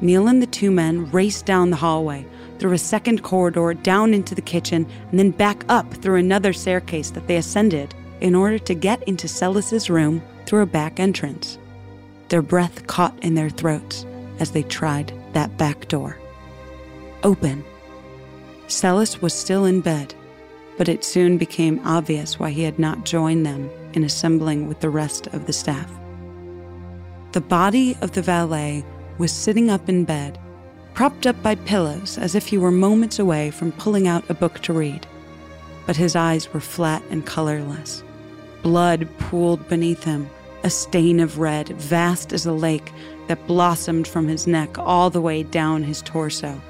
Neil 0.00 0.26
and 0.26 0.42
the 0.42 0.46
two 0.46 0.72
men 0.72 1.08
raced 1.12 1.46
down 1.46 1.70
the 1.70 1.76
hallway, 1.76 2.26
through 2.58 2.72
a 2.72 2.78
second 2.78 3.22
corridor, 3.22 3.72
down 3.72 4.12
into 4.12 4.34
the 4.34 4.42
kitchen, 4.42 4.86
and 5.10 5.18
then 5.18 5.30
back 5.30 5.64
up 5.68 5.92
through 5.94 6.16
another 6.16 6.52
staircase 6.52 7.10
that 7.10 7.28
they 7.28 7.36
ascended 7.36 7.94
in 8.20 8.34
order 8.34 8.58
to 8.58 8.74
get 8.74 9.02
into 9.04 9.28
Sellis's 9.28 9.90
room 9.90 10.22
through 10.46 10.62
a 10.62 10.66
back 10.66 11.00
entrance. 11.00 11.58
Their 12.28 12.42
breath 12.42 12.86
caught 12.86 13.18
in 13.22 13.34
their 13.34 13.50
throats 13.50 14.06
as 14.38 14.50
they 14.50 14.62
tried 14.62 15.12
that 15.32 15.56
back 15.56 15.88
door. 15.88 16.18
Open. 17.22 17.64
Sellis 18.66 19.20
was 19.20 19.34
still 19.34 19.64
in 19.64 19.80
bed, 19.80 20.14
but 20.76 20.88
it 20.88 21.04
soon 21.04 21.38
became 21.38 21.80
obvious 21.84 22.38
why 22.38 22.50
he 22.50 22.62
had 22.62 22.78
not 22.78 23.04
joined 23.04 23.44
them 23.44 23.70
in 23.92 24.04
assembling 24.04 24.66
with 24.66 24.80
the 24.80 24.90
rest 24.90 25.26
of 25.28 25.46
the 25.46 25.52
staff. 25.52 25.90
The 27.32 27.40
body 27.40 27.96
of 28.00 28.12
the 28.12 28.22
valet 28.22 28.84
was 29.18 29.32
sitting 29.32 29.70
up 29.70 29.88
in 29.88 30.04
bed, 30.04 30.38
propped 30.94 31.26
up 31.26 31.40
by 31.42 31.54
pillows 31.56 32.18
as 32.18 32.34
if 32.34 32.46
he 32.46 32.58
were 32.58 32.70
moments 32.70 33.18
away 33.18 33.50
from 33.50 33.72
pulling 33.72 34.08
out 34.08 34.28
a 34.30 34.34
book 34.34 34.60
to 34.60 34.72
read 34.72 35.06
but 35.86 35.96
his 35.96 36.16
eyes 36.16 36.52
were 36.52 36.60
flat 36.60 37.02
and 37.10 37.26
colorless. 37.26 38.02
Blood 38.62 39.08
pooled 39.18 39.68
beneath 39.68 40.04
him, 40.04 40.28
a 40.62 40.70
stain 40.70 41.20
of 41.20 41.38
red, 41.38 41.68
vast 41.68 42.32
as 42.32 42.46
a 42.46 42.52
lake, 42.52 42.92
that 43.28 43.46
blossomed 43.46 44.06
from 44.06 44.28
his 44.28 44.46
neck 44.46 44.78
all 44.78 45.10
the 45.10 45.20
way 45.20 45.42
down 45.42 45.82
his 45.82 46.02
torso. 46.02 46.60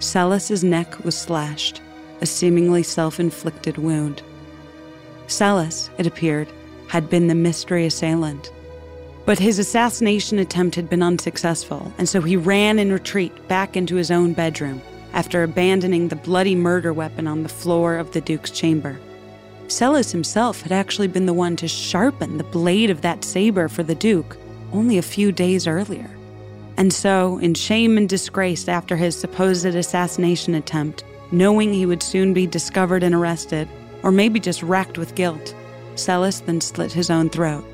Sellis's 0.00 0.64
neck 0.64 1.04
was 1.04 1.16
slashed, 1.16 1.80
a 2.20 2.26
seemingly 2.26 2.82
self 2.82 3.20
inflicted 3.20 3.78
wound. 3.78 4.22
Sellis, 5.26 5.90
it 5.98 6.06
appeared, 6.06 6.48
had 6.88 7.10
been 7.10 7.26
the 7.26 7.34
mystery 7.34 7.84
assailant. 7.84 8.50
But 9.26 9.38
his 9.38 9.58
assassination 9.58 10.38
attempt 10.38 10.74
had 10.74 10.88
been 10.88 11.02
unsuccessful, 11.02 11.92
and 11.98 12.08
so 12.08 12.22
he 12.22 12.36
ran 12.36 12.78
in 12.78 12.90
retreat 12.90 13.46
back 13.46 13.76
into 13.76 13.96
his 13.96 14.10
own 14.10 14.32
bedroom 14.32 14.80
after 15.12 15.42
abandoning 15.42 16.08
the 16.08 16.16
bloody 16.16 16.54
murder 16.54 16.92
weapon 16.92 17.26
on 17.26 17.42
the 17.42 17.48
floor 17.48 17.96
of 17.96 18.12
the 18.12 18.20
Duke's 18.20 18.50
chamber. 18.50 18.98
Sellis 19.68 20.12
himself 20.12 20.62
had 20.62 20.72
actually 20.72 21.08
been 21.08 21.26
the 21.26 21.34
one 21.34 21.56
to 21.56 21.68
sharpen 21.68 22.38
the 22.38 22.44
blade 22.44 22.90
of 22.90 23.02
that 23.02 23.24
saber 23.24 23.68
for 23.68 23.82
the 23.82 23.94
Duke 23.94 24.36
only 24.72 24.98
a 24.98 25.02
few 25.02 25.32
days 25.32 25.66
earlier. 25.66 26.10
And 26.76 26.92
so, 26.92 27.38
in 27.38 27.54
shame 27.54 27.98
and 27.98 28.08
disgrace 28.08 28.68
after 28.68 28.96
his 28.96 29.18
supposed 29.18 29.66
assassination 29.66 30.54
attempt, 30.54 31.04
knowing 31.32 31.72
he 31.72 31.86
would 31.86 32.02
soon 32.02 32.32
be 32.32 32.46
discovered 32.46 33.02
and 33.02 33.14
arrested, 33.14 33.68
or 34.02 34.12
maybe 34.12 34.38
just 34.38 34.62
racked 34.62 34.96
with 34.96 35.14
guilt, 35.14 35.54
Sellis 35.96 36.40
then 36.44 36.60
slit 36.60 36.92
his 36.92 37.10
own 37.10 37.30
throat. 37.30 37.64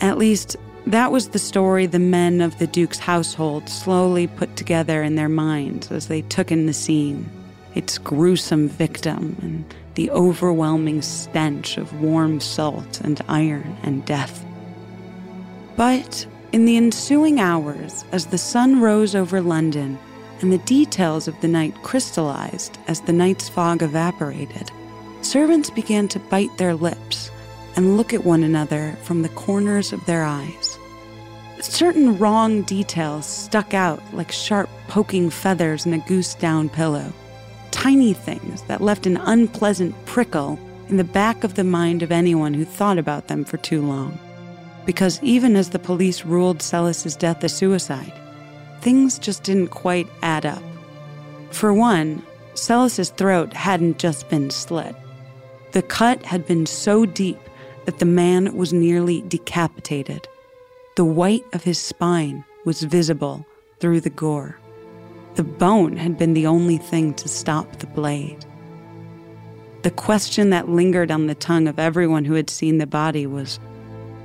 At 0.00 0.18
least, 0.18 0.56
that 0.86 1.10
was 1.10 1.28
the 1.28 1.38
story 1.38 1.86
the 1.86 1.98
men 1.98 2.40
of 2.40 2.58
the 2.58 2.66
Duke's 2.66 2.98
household 2.98 3.68
slowly 3.68 4.26
put 4.26 4.56
together 4.56 5.02
in 5.02 5.14
their 5.14 5.28
minds 5.28 5.90
as 5.90 6.08
they 6.08 6.22
took 6.22 6.52
in 6.52 6.66
the 6.66 6.72
scene 6.72 7.28
its 7.74 7.98
gruesome 7.98 8.68
victim 8.68 9.36
and 9.42 9.74
the 9.94 10.10
overwhelming 10.10 11.02
stench 11.02 11.76
of 11.76 12.00
warm 12.00 12.40
salt 12.40 13.00
and 13.00 13.20
iron 13.28 13.76
and 13.82 14.04
death. 14.04 14.44
But 15.76 16.26
in 16.52 16.66
the 16.66 16.76
ensuing 16.76 17.40
hours, 17.40 18.04
as 18.12 18.26
the 18.26 18.38
sun 18.38 18.80
rose 18.80 19.14
over 19.14 19.40
London 19.40 19.98
and 20.40 20.52
the 20.52 20.58
details 20.58 21.26
of 21.26 21.40
the 21.40 21.48
night 21.48 21.74
crystallized 21.82 22.78
as 22.86 23.00
the 23.00 23.12
night's 23.12 23.48
fog 23.48 23.82
evaporated, 23.82 24.70
servants 25.22 25.70
began 25.70 26.06
to 26.08 26.20
bite 26.20 26.56
their 26.58 26.74
lips 26.74 27.30
and 27.76 27.96
look 27.96 28.14
at 28.14 28.24
one 28.24 28.44
another 28.44 28.96
from 29.02 29.22
the 29.22 29.28
corners 29.30 29.92
of 29.92 30.04
their 30.06 30.22
eyes. 30.22 30.73
Certain 31.64 32.18
wrong 32.18 32.62
details 32.62 33.26
stuck 33.26 33.74
out 33.74 34.00
like 34.12 34.30
sharp 34.30 34.68
poking 34.88 35.30
feathers 35.30 35.86
in 35.86 35.94
a 35.94 35.98
goose 35.98 36.34
down 36.34 36.68
pillow. 36.68 37.12
Tiny 37.70 38.12
things 38.12 38.62
that 38.62 38.80
left 38.80 39.06
an 39.06 39.16
unpleasant 39.16 39.94
prickle 40.06 40.58
in 40.88 40.96
the 40.96 41.04
back 41.04 41.42
of 41.42 41.54
the 41.54 41.64
mind 41.64 42.02
of 42.02 42.12
anyone 42.12 42.54
who 42.54 42.64
thought 42.64 42.98
about 42.98 43.28
them 43.28 43.44
for 43.44 43.56
too 43.56 43.82
long 43.82 44.18
because 44.86 45.22
even 45.22 45.56
as 45.56 45.70
the 45.70 45.78
police 45.78 46.24
ruled 46.24 46.62
Sellis's 46.62 47.16
death 47.16 47.42
a 47.42 47.48
suicide, 47.48 48.12
things 48.80 49.18
just 49.18 49.42
didn't 49.42 49.68
quite 49.68 50.06
add 50.22 50.44
up. 50.44 50.62
For 51.50 51.72
one, 51.72 52.22
Sellis's 52.54 53.10
throat 53.10 53.52
hadn't 53.52 53.98
just 53.98 54.28
been 54.28 54.50
slit. 54.50 54.94
The 55.72 55.82
cut 55.82 56.24
had 56.24 56.46
been 56.46 56.66
so 56.66 57.06
deep 57.06 57.38
that 57.86 57.98
the 57.98 58.04
man 58.04 58.56
was 58.56 58.72
nearly 58.72 59.22
decapitated. 59.22 60.28
The 60.96 61.04
white 61.04 61.44
of 61.52 61.64
his 61.64 61.78
spine 61.78 62.44
was 62.64 62.82
visible 62.84 63.44
through 63.80 64.00
the 64.00 64.10
gore. 64.10 64.60
The 65.34 65.42
bone 65.42 65.96
had 65.96 66.16
been 66.16 66.34
the 66.34 66.46
only 66.46 66.76
thing 66.76 67.14
to 67.14 67.28
stop 67.28 67.80
the 67.80 67.88
blade. 67.88 68.46
The 69.82 69.90
question 69.90 70.50
that 70.50 70.68
lingered 70.68 71.10
on 71.10 71.26
the 71.26 71.34
tongue 71.34 71.66
of 71.66 71.80
everyone 71.80 72.24
who 72.24 72.34
had 72.34 72.48
seen 72.48 72.78
the 72.78 72.86
body 72.86 73.26
was 73.26 73.58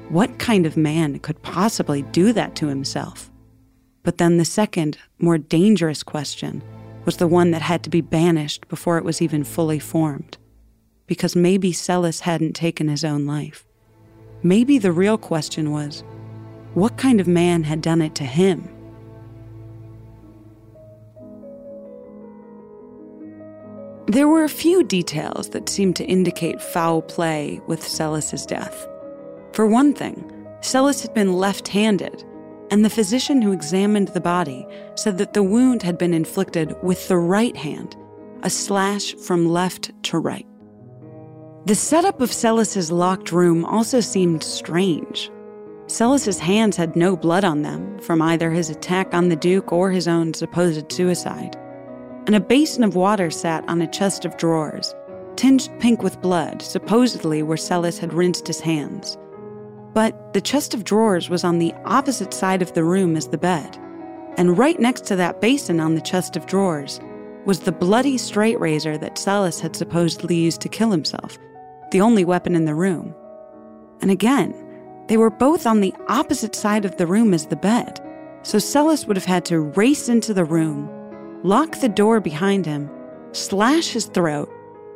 what 0.10 0.38
kind 0.38 0.68
of 0.68 0.78
man 0.78 1.18
could 1.20 1.42
possibly 1.42 2.04
do 2.04 2.34
that 2.34 2.56
to 2.58 2.68
himself? 2.68 3.32
But 4.04 4.20
then 4.20 4.38
the 4.38 4.46
second, 4.46 5.00
more 5.18 5.40
dangerous 5.40 6.04
question 6.04 6.62
was 7.04 7.18
the 7.18 7.28
one 7.28 7.50
that 7.50 7.64
had 7.64 7.82
to 7.84 7.90
be 7.90 8.02
banished 8.02 8.68
before 8.68 9.00
it 9.00 9.04
was 9.04 9.24
even 9.24 9.44
fully 9.44 9.80
formed. 9.80 10.38
Because 11.08 11.36
maybe 11.36 11.72
Sellis 11.74 12.22
hadn't 12.22 12.54
taken 12.54 12.88
his 12.88 13.04
own 13.04 13.26
life. 13.26 13.66
Maybe 14.44 14.78
the 14.78 14.92
real 14.92 15.18
question 15.18 15.72
was 15.72 16.04
what 16.74 16.98
kind 16.98 17.20
of 17.20 17.28
man 17.28 17.64
had 17.64 17.82
done 17.82 18.02
it 18.02 18.16
to 18.16 18.24
him? 18.24 18.68
There 24.08 24.28
were 24.28 24.44
a 24.44 24.50
few 24.50 24.84
details 24.84 25.50
that 25.50 25.70
seemed 25.70 25.96
to 25.98 26.06
indicate 26.06 26.60
foul 26.60 27.04
play 27.04 27.62
with 27.68 27.88
Sellis's 27.88 28.46
death. 28.46 28.88
For 29.54 29.68
one 29.68 29.94
thing, 29.94 30.32
Sellis 30.62 31.02
had 31.04 31.14
been 31.14 31.34
left 31.34 31.68
handed, 31.68 32.24
and 32.72 32.84
the 32.84 32.90
physician 32.90 33.42
who 33.42 33.52
examined 33.52 34.08
the 34.10 34.20
body 34.20 34.66
said 34.96 35.20
that 35.20 35.34
the 35.34 35.44
wound 35.44 35.84
had 35.84 35.98
been 35.98 36.14
inflicted 36.14 36.76
with 36.82 37.08
the 37.08 37.18
right 37.18 37.56
hand, 37.56 37.96
a 38.42 38.50
slash 38.50 39.14
from 39.16 39.48
left 39.48 39.92
to 40.04 40.18
right. 40.18 40.48
The 41.66 41.76
setup 41.76 42.20
of 42.20 42.32
Sellis's 42.32 42.92
locked 42.92 43.32
room 43.32 43.64
also 43.64 44.00
seemed 44.00 44.42
strange. 44.42 45.30
Sellis's 45.90 46.38
hands 46.38 46.78
had 46.78 46.96
no 46.96 47.18
blood 47.18 47.44
on 47.44 47.64
them 47.64 47.98
from 47.98 48.22
either 48.22 48.52
his 48.52 48.70
attack 48.70 49.12
on 49.12 49.30
the 49.30 49.36
Duke 49.36 49.74
or 49.74 49.90
his 49.90 50.08
own 50.08 50.36
supposed 50.36 50.92
suicide. 50.92 51.56
And 52.28 52.36
a 52.36 52.40
basin 52.40 52.84
of 52.84 52.96
water 52.96 53.32
sat 53.32 53.68
on 53.68 53.82
a 53.82 53.88
chest 53.88 54.24
of 54.24 54.38
drawers, 54.38 54.94
tinged 55.36 55.68
pink 55.80 56.04
with 56.04 56.22
blood, 56.22 56.62
supposedly 56.62 57.42
where 57.42 57.58
Sellis 57.58 57.98
had 57.98 58.14
rinsed 58.14 58.46
his 58.46 58.60
hands. 58.60 59.18
But 59.96 60.34
the 60.34 60.42
chest 60.42 60.76
of 60.76 60.84
drawers 60.84 61.28
was 61.28 61.44
on 61.44 61.58
the 61.58 61.74
opposite 61.86 62.36
side 62.36 62.62
of 62.62 62.74
the 62.74 62.84
room 62.84 63.18
as 63.18 63.30
the 63.30 63.40
bed. 63.40 63.76
And 64.38 64.60
right 64.60 64.80
next 64.80 65.06
to 65.06 65.16
that 65.16 65.42
basin 65.42 65.80
on 65.80 65.96
the 65.96 66.02
chest 66.02 66.38
of 66.38 66.46
drawers 66.46 67.00
was 67.46 67.62
the 67.62 67.72
bloody 67.72 68.20
straight 68.20 68.60
razor 68.60 68.96
that 69.00 69.18
Sellis 69.18 69.60
had 69.60 69.76
supposedly 69.76 70.36
used 70.36 70.62
to 70.62 70.70
kill 70.70 70.92
himself, 70.92 71.40
the 71.90 72.02
only 72.02 72.26
weapon 72.26 72.54
in 72.54 72.66
the 72.66 72.76
room. 72.76 73.16
And 74.02 74.12
again, 74.12 74.54
they 75.10 75.18
were 75.18 75.32
both 75.32 75.66
on 75.66 75.82
the 75.82 75.94
opposite 76.08 76.56
side 76.56 76.86
of 76.86 76.98
the 76.98 77.08
room 77.08 77.34
as 77.34 77.48
the 77.48 77.56
bed, 77.56 78.00
so 78.44 78.60
Sellis 78.60 79.08
would 79.08 79.18
have 79.18 79.26
had 79.26 79.44
to 79.46 79.60
race 79.60 80.08
into 80.08 80.36
the 80.36 80.46
room, 80.46 80.88
lock 81.44 81.82
the 81.82 81.90
door 81.90 82.20
behind 82.20 82.66
him, 82.66 82.90
slash 83.32 83.90
his 83.90 84.06
throat, 84.06 84.50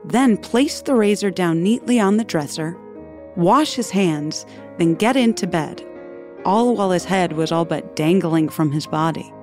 then 0.05 0.37
place 0.37 0.81
the 0.81 0.93
razor 0.93 1.31
down 1.31 1.63
neatly 1.63 1.99
on 1.99 2.17
the 2.17 2.23
dresser, 2.23 2.77
wash 3.35 3.73
his 3.73 3.89
hands, 3.89 4.45
then 4.77 4.93
get 4.93 5.17
into 5.17 5.47
bed, 5.47 5.83
all 6.45 6.75
while 6.75 6.91
his 6.91 7.05
head 7.05 7.33
was 7.33 7.51
all 7.51 7.65
but 7.65 7.95
dangling 7.95 8.49
from 8.49 8.71
his 8.71 8.85
body. 8.85 9.33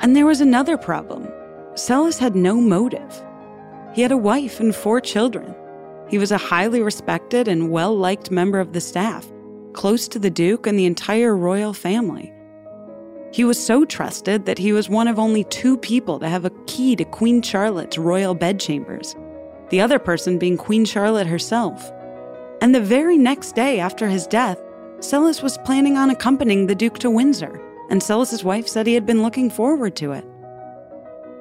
And 0.00 0.16
there 0.16 0.26
was 0.26 0.40
another 0.40 0.78
problem 0.78 1.28
Sellis 1.74 2.18
had 2.18 2.34
no 2.34 2.60
motive. 2.60 3.22
He 3.94 4.02
had 4.02 4.12
a 4.12 4.16
wife 4.16 4.60
and 4.60 4.74
four 4.74 5.00
children. 5.00 5.54
He 6.08 6.18
was 6.18 6.30
a 6.30 6.38
highly 6.38 6.82
respected 6.82 7.48
and 7.48 7.70
well 7.70 7.94
liked 7.96 8.30
member 8.30 8.58
of 8.60 8.72
the 8.72 8.80
staff, 8.80 9.31
close 9.74 10.08
to 10.08 10.18
the 10.18 10.30
Duke 10.30 10.66
and 10.66 10.78
the 10.78 10.86
entire 10.86 11.36
royal 11.36 11.72
family. 11.72 12.32
He 13.32 13.44
was 13.44 13.64
so 13.64 13.84
trusted 13.84 14.44
that 14.44 14.58
he 14.58 14.72
was 14.72 14.90
one 14.90 15.08
of 15.08 15.18
only 15.18 15.44
two 15.44 15.78
people 15.78 16.18
to 16.18 16.28
have 16.28 16.44
a 16.44 16.52
key 16.66 16.94
to 16.96 17.04
Queen 17.04 17.40
Charlotte's 17.40 17.96
royal 17.96 18.34
bedchambers, 18.34 19.16
the 19.70 19.80
other 19.80 19.98
person 19.98 20.38
being 20.38 20.58
Queen 20.58 20.84
Charlotte 20.84 21.26
herself. 21.26 21.90
And 22.60 22.74
the 22.74 22.80
very 22.80 23.16
next 23.16 23.54
day 23.54 23.80
after 23.80 24.08
his 24.08 24.26
death, 24.26 24.60
Sellis 24.98 25.42
was 25.42 25.58
planning 25.58 25.96
on 25.96 26.10
accompanying 26.10 26.66
the 26.66 26.74
Duke 26.74 26.98
to 26.98 27.10
Windsor, 27.10 27.60
and 27.90 28.02
Sellis's 28.02 28.44
wife 28.44 28.68
said 28.68 28.86
he 28.86 28.94
had 28.94 29.06
been 29.06 29.22
looking 29.22 29.50
forward 29.50 29.96
to 29.96 30.12
it. 30.12 30.24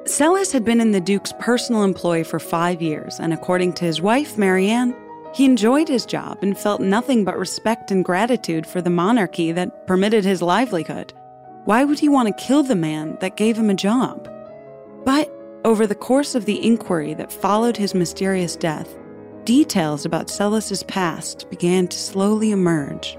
Sellis 0.06 0.52
had 0.52 0.66
been 0.66 0.82
in 0.82 0.94
the 0.94 1.00
Duke's 1.00 1.34
personal 1.40 1.84
employ 1.84 2.24
for 2.24 2.40
five 2.40 2.82
years, 2.82 3.20
and 3.20 3.34
according 3.34 3.74
to 3.74 3.86
his 3.86 4.02
wife, 4.02 4.38
Marianne, 4.38 4.96
he 5.34 5.46
enjoyed 5.46 5.88
his 5.88 6.06
job 6.06 6.40
and 6.42 6.58
felt 6.58 6.82
nothing 6.82 7.24
but 7.24 7.38
respect 7.38 7.92
and 7.92 8.04
gratitude 8.04 8.68
for 8.68 8.82
the 8.82 8.90
monarchy 8.90 9.52
that 9.52 9.88
permitted 9.88 10.26
his 10.26 10.42
livelihood. 10.42 11.14
Why 11.66 11.84
would 11.84 12.00
he 12.00 12.10
want 12.10 12.28
to 12.28 12.44
kill 12.44 12.64
the 12.64 12.76
man 12.76 13.18
that 13.22 13.38
gave 13.38 13.58
him 13.58 13.70
a 13.70 13.76
job? 13.76 14.30
But 15.06 15.32
over 15.64 15.88
the 15.88 15.96
course 15.96 16.36
of 16.36 16.46
the 16.46 16.64
inquiry 16.66 17.14
that 17.14 17.32
followed 17.32 17.78
his 17.78 17.94
mysterious 17.94 18.56
death, 18.56 18.98
details 19.46 20.06
about 20.06 20.30
Sellis's 20.30 20.84
past 20.84 21.50
began 21.50 21.88
to 21.88 21.98
slowly 21.98 22.52
emerge. 22.52 23.18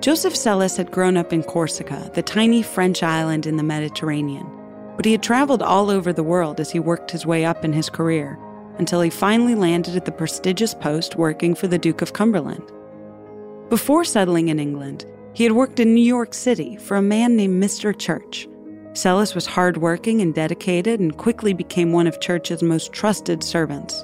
Joseph 0.00 0.34
Sellis 0.34 0.76
had 0.76 0.92
grown 0.92 1.16
up 1.16 1.32
in 1.32 1.42
Corsica, 1.42 2.10
the 2.14 2.22
tiny 2.22 2.62
French 2.62 3.02
island 3.02 3.46
in 3.46 3.56
the 3.56 3.62
Mediterranean, 3.62 4.48
but 4.96 5.04
he 5.04 5.12
had 5.12 5.22
traveled 5.22 5.62
all 5.62 5.90
over 5.90 6.12
the 6.12 6.22
world 6.22 6.60
as 6.60 6.70
he 6.70 6.78
worked 6.78 7.10
his 7.10 7.26
way 7.26 7.44
up 7.44 7.64
in 7.64 7.72
his 7.72 7.90
career 7.90 8.38
until 8.80 9.02
he 9.02 9.10
finally 9.10 9.54
landed 9.54 9.94
at 9.94 10.06
the 10.06 10.10
prestigious 10.10 10.72
post 10.72 11.14
working 11.14 11.54
for 11.54 11.68
the 11.68 11.78
Duke 11.78 12.00
of 12.00 12.14
Cumberland. 12.14 12.64
Before 13.68 14.04
settling 14.04 14.48
in 14.48 14.58
England, 14.58 15.04
he 15.34 15.44
had 15.44 15.52
worked 15.52 15.78
in 15.78 15.94
New 15.94 16.00
York 16.00 16.32
City 16.32 16.76
for 16.78 16.96
a 16.96 17.02
man 17.02 17.36
named 17.36 17.62
Mr. 17.62 17.96
Church. 17.96 18.48
Sellis 18.94 19.34
was 19.34 19.44
hardworking 19.44 20.22
and 20.22 20.34
dedicated 20.34 20.98
and 20.98 21.18
quickly 21.18 21.52
became 21.52 21.92
one 21.92 22.06
of 22.06 22.20
Church's 22.20 22.62
most 22.62 22.90
trusted 22.94 23.44
servants. 23.44 24.02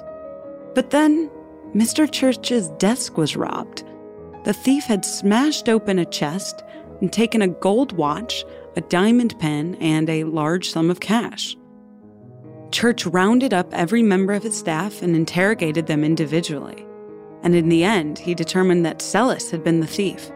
But 0.75 0.91
then, 0.91 1.29
Mr. 1.73 2.09
Church's 2.09 2.69
desk 2.77 3.17
was 3.17 3.35
robbed. 3.35 3.83
The 4.43 4.53
thief 4.53 4.83
had 4.83 5.03
smashed 5.03 5.67
open 5.69 5.97
a 5.97 6.05
chest 6.05 6.63
and 7.01 7.11
taken 7.11 7.41
a 7.41 7.47
gold 7.47 7.93
watch, 7.93 8.45
a 8.75 8.81
diamond 8.81 9.37
pen, 9.39 9.75
and 9.81 10.07
a 10.07 10.25
large 10.25 10.69
sum 10.69 10.91
of 10.91 10.99
cash. 10.99 11.57
Church 12.71 13.05
rounded 13.05 13.53
up 13.53 13.73
every 13.73 14.03
member 14.03 14.33
of 14.33 14.43
his 14.43 14.57
staff 14.57 15.01
and 15.01 15.15
interrogated 15.15 15.87
them 15.87 16.03
individually. 16.03 16.85
And 17.43 17.55
in 17.55 17.69
the 17.69 17.83
end, 17.83 18.19
he 18.19 18.35
determined 18.35 18.85
that 18.85 18.99
Sellis 18.99 19.51
had 19.51 19.63
been 19.63 19.79
the 19.79 19.87
thief. 19.87 20.31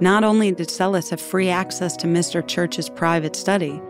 Not 0.00 0.24
only 0.24 0.52
did 0.52 0.68
Sellis 0.68 1.10
have 1.10 1.20
free 1.20 1.48
access 1.48 1.96
to 1.98 2.06
Mr. 2.06 2.46
Church's 2.46 2.88
private 2.88 3.36
study, 3.36 3.80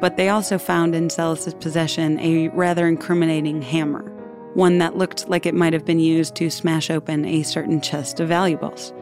but 0.00 0.16
they 0.16 0.28
also 0.28 0.58
found 0.58 0.94
in 0.94 1.08
Sellis's 1.08 1.54
possession 1.54 2.18
a 2.20 2.48
rather 2.48 2.86
incriminating 2.86 3.62
hammer 3.62 4.14
one 4.54 4.78
that 4.78 4.96
looked 4.96 5.28
like 5.28 5.46
it 5.46 5.54
might 5.54 5.72
have 5.72 5.84
been 5.84 6.00
used 6.00 6.34
to 6.34 6.50
smash 6.50 6.90
open 6.90 7.24
a 7.24 7.42
certain 7.42 7.80
chest 7.80 8.18
of 8.18 8.28
valuables. 8.28 8.92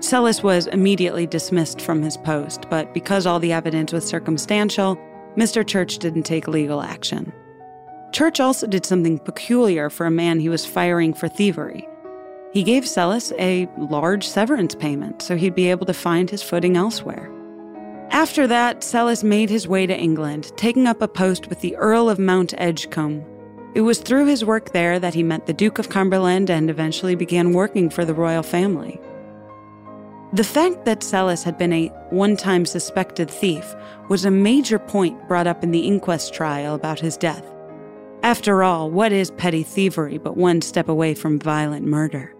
Sellis 0.00 0.42
was 0.42 0.66
immediately 0.68 1.26
dismissed 1.26 1.80
from 1.80 2.02
his 2.02 2.16
post, 2.16 2.64
but 2.70 2.92
because 2.94 3.26
all 3.26 3.38
the 3.38 3.52
evidence 3.52 3.92
was 3.92 4.04
circumstantial, 4.04 4.98
Mr. 5.36 5.66
Church 5.66 5.98
didn't 5.98 6.24
take 6.24 6.48
legal 6.48 6.82
action. 6.82 7.32
Church 8.12 8.40
also 8.40 8.66
did 8.66 8.84
something 8.84 9.18
peculiar 9.18 9.88
for 9.88 10.06
a 10.06 10.10
man 10.10 10.40
he 10.40 10.48
was 10.48 10.66
firing 10.66 11.14
for 11.14 11.28
thievery. 11.28 11.88
He 12.52 12.64
gave 12.64 12.82
Sellis 12.84 13.32
a 13.38 13.68
large 13.78 14.26
severance 14.26 14.74
payment 14.74 15.22
so 15.22 15.36
he'd 15.36 15.54
be 15.54 15.70
able 15.70 15.86
to 15.86 15.94
find 15.94 16.28
his 16.28 16.42
footing 16.42 16.76
elsewhere. 16.76 17.30
After 18.10 18.48
that, 18.48 18.80
Sellis 18.80 19.22
made 19.22 19.50
his 19.50 19.68
way 19.68 19.86
to 19.86 19.96
England, 19.96 20.50
taking 20.56 20.88
up 20.88 21.00
a 21.00 21.06
post 21.06 21.48
with 21.48 21.60
the 21.60 21.76
Earl 21.76 22.10
of 22.10 22.18
Mount 22.18 22.52
Edgcumbe. 22.58 23.24
It 23.76 23.82
was 23.82 24.00
through 24.00 24.26
his 24.26 24.44
work 24.44 24.72
there 24.72 24.98
that 24.98 25.14
he 25.14 25.22
met 25.22 25.46
the 25.46 25.52
Duke 25.52 25.78
of 25.78 25.90
Cumberland 25.90 26.50
and 26.50 26.68
eventually 26.68 27.14
began 27.14 27.52
working 27.52 27.88
for 27.88 28.04
the 28.04 28.14
royal 28.14 28.42
family. 28.42 29.00
The 30.32 30.44
fact 30.44 30.84
that 30.84 31.00
Sellis 31.00 31.42
had 31.42 31.58
been 31.58 31.72
a 31.72 31.88
one 32.10 32.36
time 32.36 32.64
suspected 32.64 33.28
thief 33.28 33.74
was 34.08 34.24
a 34.24 34.30
major 34.30 34.78
point 34.78 35.26
brought 35.26 35.48
up 35.48 35.64
in 35.64 35.72
the 35.72 35.80
inquest 35.80 36.32
trial 36.32 36.76
about 36.76 37.00
his 37.00 37.16
death. 37.16 37.44
After 38.22 38.62
all, 38.62 38.90
what 38.90 39.10
is 39.10 39.32
petty 39.32 39.64
thievery 39.64 40.18
but 40.18 40.36
one 40.36 40.62
step 40.62 40.88
away 40.88 41.14
from 41.14 41.40
violent 41.40 41.84
murder? 41.84 42.32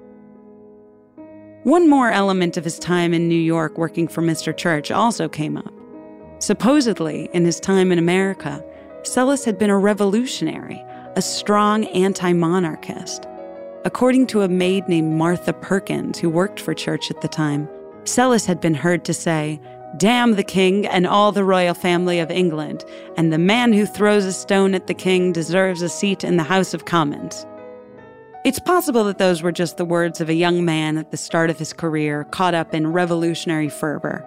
One 1.64 1.90
more 1.90 2.12
element 2.12 2.56
of 2.56 2.62
his 2.62 2.78
time 2.78 3.12
in 3.12 3.28
New 3.28 3.34
York 3.34 3.76
working 3.76 4.06
for 4.06 4.22
Mr. 4.22 4.56
Church 4.56 4.92
also 4.92 5.28
came 5.28 5.56
up. 5.56 5.74
Supposedly, 6.38 7.28
in 7.32 7.44
his 7.44 7.58
time 7.58 7.90
in 7.90 7.98
America, 7.98 8.64
Sellis 9.02 9.44
had 9.44 9.58
been 9.58 9.68
a 9.68 9.76
revolutionary, 9.76 10.80
a 11.16 11.22
strong 11.22 11.86
anti 11.86 12.34
monarchist. 12.34 13.26
According 13.84 14.28
to 14.28 14.42
a 14.42 14.48
maid 14.48 14.88
named 14.88 15.12
Martha 15.12 15.52
Perkins, 15.52 16.20
who 16.20 16.30
worked 16.30 16.60
for 16.60 16.72
Church 16.72 17.10
at 17.10 17.20
the 17.20 17.28
time, 17.28 17.68
Sellis 18.04 18.46
had 18.46 18.60
been 18.60 18.74
heard 18.74 19.04
to 19.04 19.14
say, 19.14 19.60
Damn 19.96 20.36
the 20.36 20.44
king 20.44 20.86
and 20.86 21.06
all 21.06 21.32
the 21.32 21.44
royal 21.44 21.74
family 21.74 22.20
of 22.20 22.30
England, 22.30 22.84
and 23.16 23.32
the 23.32 23.38
man 23.38 23.72
who 23.72 23.86
throws 23.86 24.24
a 24.24 24.32
stone 24.32 24.74
at 24.74 24.86
the 24.86 24.94
king 24.94 25.32
deserves 25.32 25.82
a 25.82 25.88
seat 25.88 26.22
in 26.22 26.36
the 26.36 26.44
House 26.44 26.74
of 26.74 26.84
Commons. 26.84 27.44
It's 28.44 28.60
possible 28.60 29.04
that 29.04 29.18
those 29.18 29.42
were 29.42 29.52
just 29.52 29.76
the 29.76 29.84
words 29.84 30.20
of 30.20 30.28
a 30.28 30.34
young 30.34 30.64
man 30.64 30.96
at 30.96 31.10
the 31.10 31.16
start 31.16 31.50
of 31.50 31.58
his 31.58 31.72
career 31.72 32.24
caught 32.24 32.54
up 32.54 32.72
in 32.72 32.92
revolutionary 32.92 33.68
fervor. 33.68 34.24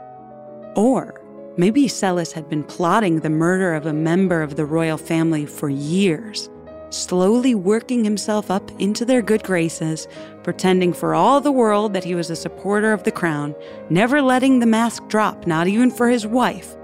Or 0.76 1.20
maybe 1.58 1.88
Sellis 1.88 2.34
had 2.34 2.50
been 2.50 2.64
plotting 2.64 3.22
the 3.22 3.30
murder 3.30 3.74
of 3.74 3.86
a 3.86 3.94
member 3.94 4.44
of 4.44 4.56
the 4.56 4.66
royal 4.66 4.98
family 4.98 5.46
for 5.46 5.70
years, 5.70 6.50
slowly 6.94 7.56
working 7.56 8.04
himself 8.04 8.52
up 8.52 8.70
into 8.80 9.06
their 9.06 9.22
good 9.22 9.44
graces, 9.44 10.08
pretending 10.44 10.94
for 10.94 11.16
all 11.16 11.42
the 11.42 11.52
world 11.52 11.94
that 11.94 12.04
he 12.04 12.16
was 12.16 12.30
a 12.30 12.36
supporter 12.36 12.94
of 12.94 13.04
the 13.04 13.12
crown, 13.12 13.56
never 13.90 14.22
letting 14.22 14.60
the 14.60 14.66
mask 14.66 15.08
drop, 15.08 15.48
not 15.48 15.68
even 15.68 15.90
for 15.90 16.10
his 16.10 16.28
wife. 16.28 16.76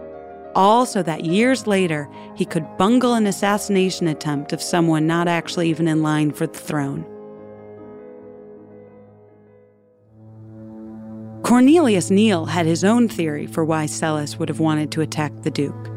All 0.56 0.86
so 0.86 1.04
that 1.04 1.26
years 1.26 1.68
later 1.68 2.10
he 2.36 2.46
could 2.46 2.78
bungle 2.78 3.14
an 3.14 3.28
assassination 3.28 4.08
attempt 4.08 4.52
of 4.52 4.62
someone 4.62 5.06
not 5.06 5.28
actually 5.28 5.70
even 5.70 5.88
in 5.88 6.02
line 6.02 6.32
for 6.32 6.48
the 6.48 6.58
throne. 6.58 7.06
Cornelius 11.44 12.12
Neal 12.12 12.46
had 12.46 12.66
his 12.66 12.84
own 12.84 13.08
theory 13.08 13.48
for 13.48 13.66
why 13.66 13.86
Sellis 13.86 14.38
would 14.38 14.50
have 14.50 14.60
wanted 14.60 14.92
to 14.92 15.02
attack 15.02 15.32
the 15.42 15.50
Duke. 15.50 15.90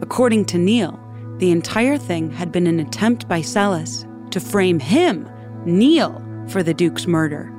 According 0.00 0.46
to 0.46 0.58
Neal, 0.58 0.98
the 1.38 1.50
entire 1.50 1.98
thing 1.98 2.30
had 2.30 2.52
been 2.52 2.66
an 2.66 2.80
attempt 2.80 3.28
by 3.28 3.40
Sellis 3.40 4.04
to 4.30 4.40
frame 4.40 4.78
him, 4.78 5.28
Neal, 5.64 6.22
for 6.48 6.62
the 6.62 6.74
Duke's 6.74 7.06
murder. 7.06 7.52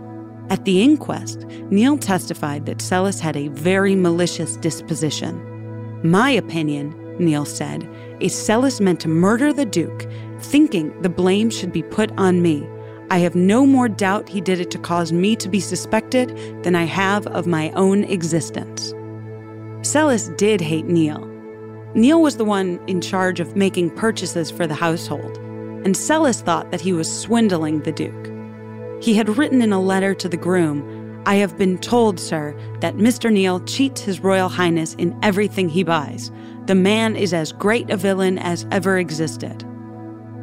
At 0.50 0.66
the 0.66 0.82
inquest, 0.82 1.46
Neal 1.70 1.98
testified 1.98 2.66
that 2.66 2.78
Sellis 2.78 3.20
had 3.20 3.36
a 3.36 3.50
very 3.50 3.96
malicious 3.96 4.58
disposition. 4.58 5.42
My 6.10 6.30
opinion, 6.30 6.94
Neal 7.20 7.46
said, 7.46 7.90
is 8.20 8.34
Sellis 8.34 8.80
meant 8.80 9.00
to 9.02 9.10
murder 9.10 9.52
the 9.52 9.66
Duke, 9.66 10.08
thinking 10.40 11.02
the 11.02 11.10
blame 11.10 11.50
should 11.50 11.74
be 11.74 11.84
put 11.84 12.12
on 12.18 12.42
me 12.42 12.68
I 13.10 13.20
have 13.20 13.36
no 13.36 13.66
more 13.66 13.88
doubt 13.88 14.28
he 14.28 14.42
did 14.42 14.60
it 14.60 14.70
to 14.72 14.78
cause 14.78 15.14
me 15.14 15.38
to 15.38 15.48
be 15.48 15.62
suspected 15.62 16.64
than 16.64 16.76
I 16.76 16.84
have 16.84 17.26
of 17.28 17.48
my 17.48 17.72
own 17.72 18.04
existence. 18.04 18.92
Sellis 19.82 20.36
did 20.36 20.60
hate 20.60 20.88
Neal. 20.88 21.26
Neal 21.98 22.22
was 22.22 22.38
the 22.38 22.46
one 22.46 22.80
in 22.86 23.02
charge 23.02 23.40
of 23.40 23.56
making 23.56 23.90
purchases 23.90 24.52
for 24.52 24.68
the 24.68 24.76
household, 24.76 25.36
and 25.84 25.96
Sellis 25.96 26.42
thought 26.42 26.70
that 26.70 26.80
he 26.80 26.94
was 26.94 27.12
swindling 27.12 27.80
the 27.80 27.92
Duke. 27.92 29.04
He 29.04 29.16
had 29.16 29.36
written 29.36 29.64
in 29.64 29.74
a 29.74 29.82
letter 29.82 30.14
to 30.14 30.30
the 30.30 30.38
groom, 30.38 31.24
I 31.26 31.38
have 31.38 31.58
been 31.58 31.80
told, 31.80 32.20
sir, 32.20 32.56
that 32.82 32.98
Mr. 32.98 33.34
Neal 33.34 33.62
cheats 33.62 34.02
His 34.02 34.20
Royal 34.20 34.48
Highness 34.48 34.94
in 34.94 35.18
everything 35.24 35.70
he 35.70 35.84
buys. 35.84 36.30
The 36.68 36.76
man 36.76 37.16
is 37.16 37.34
as 37.34 37.52
great 37.52 37.90
a 37.90 37.98
villain 37.98 38.38
as 38.38 38.68
ever 38.72 39.00
existed. 39.00 39.66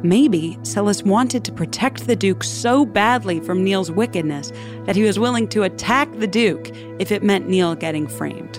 Maybe 0.03 0.59
Sellis 0.63 1.05
wanted 1.05 1.45
to 1.45 1.53
protect 1.53 2.05
the 2.05 2.17
Duke 2.17 2.43
so 2.43 2.85
badly 2.85 3.39
from 3.39 3.63
Neal's 3.63 3.91
wickedness 3.91 4.51
that 4.85 4.97
he 4.97 5.03
was 5.03 5.17
willing 5.17 5.47
to 5.47 5.63
attack 5.63 6.11
the 6.19 6.27
Duke 6.27 6.69
if 6.99 7.13
it 7.13 7.23
meant 7.23 7.47
Neal 7.47 7.75
getting 7.75 8.07
framed. 8.09 8.57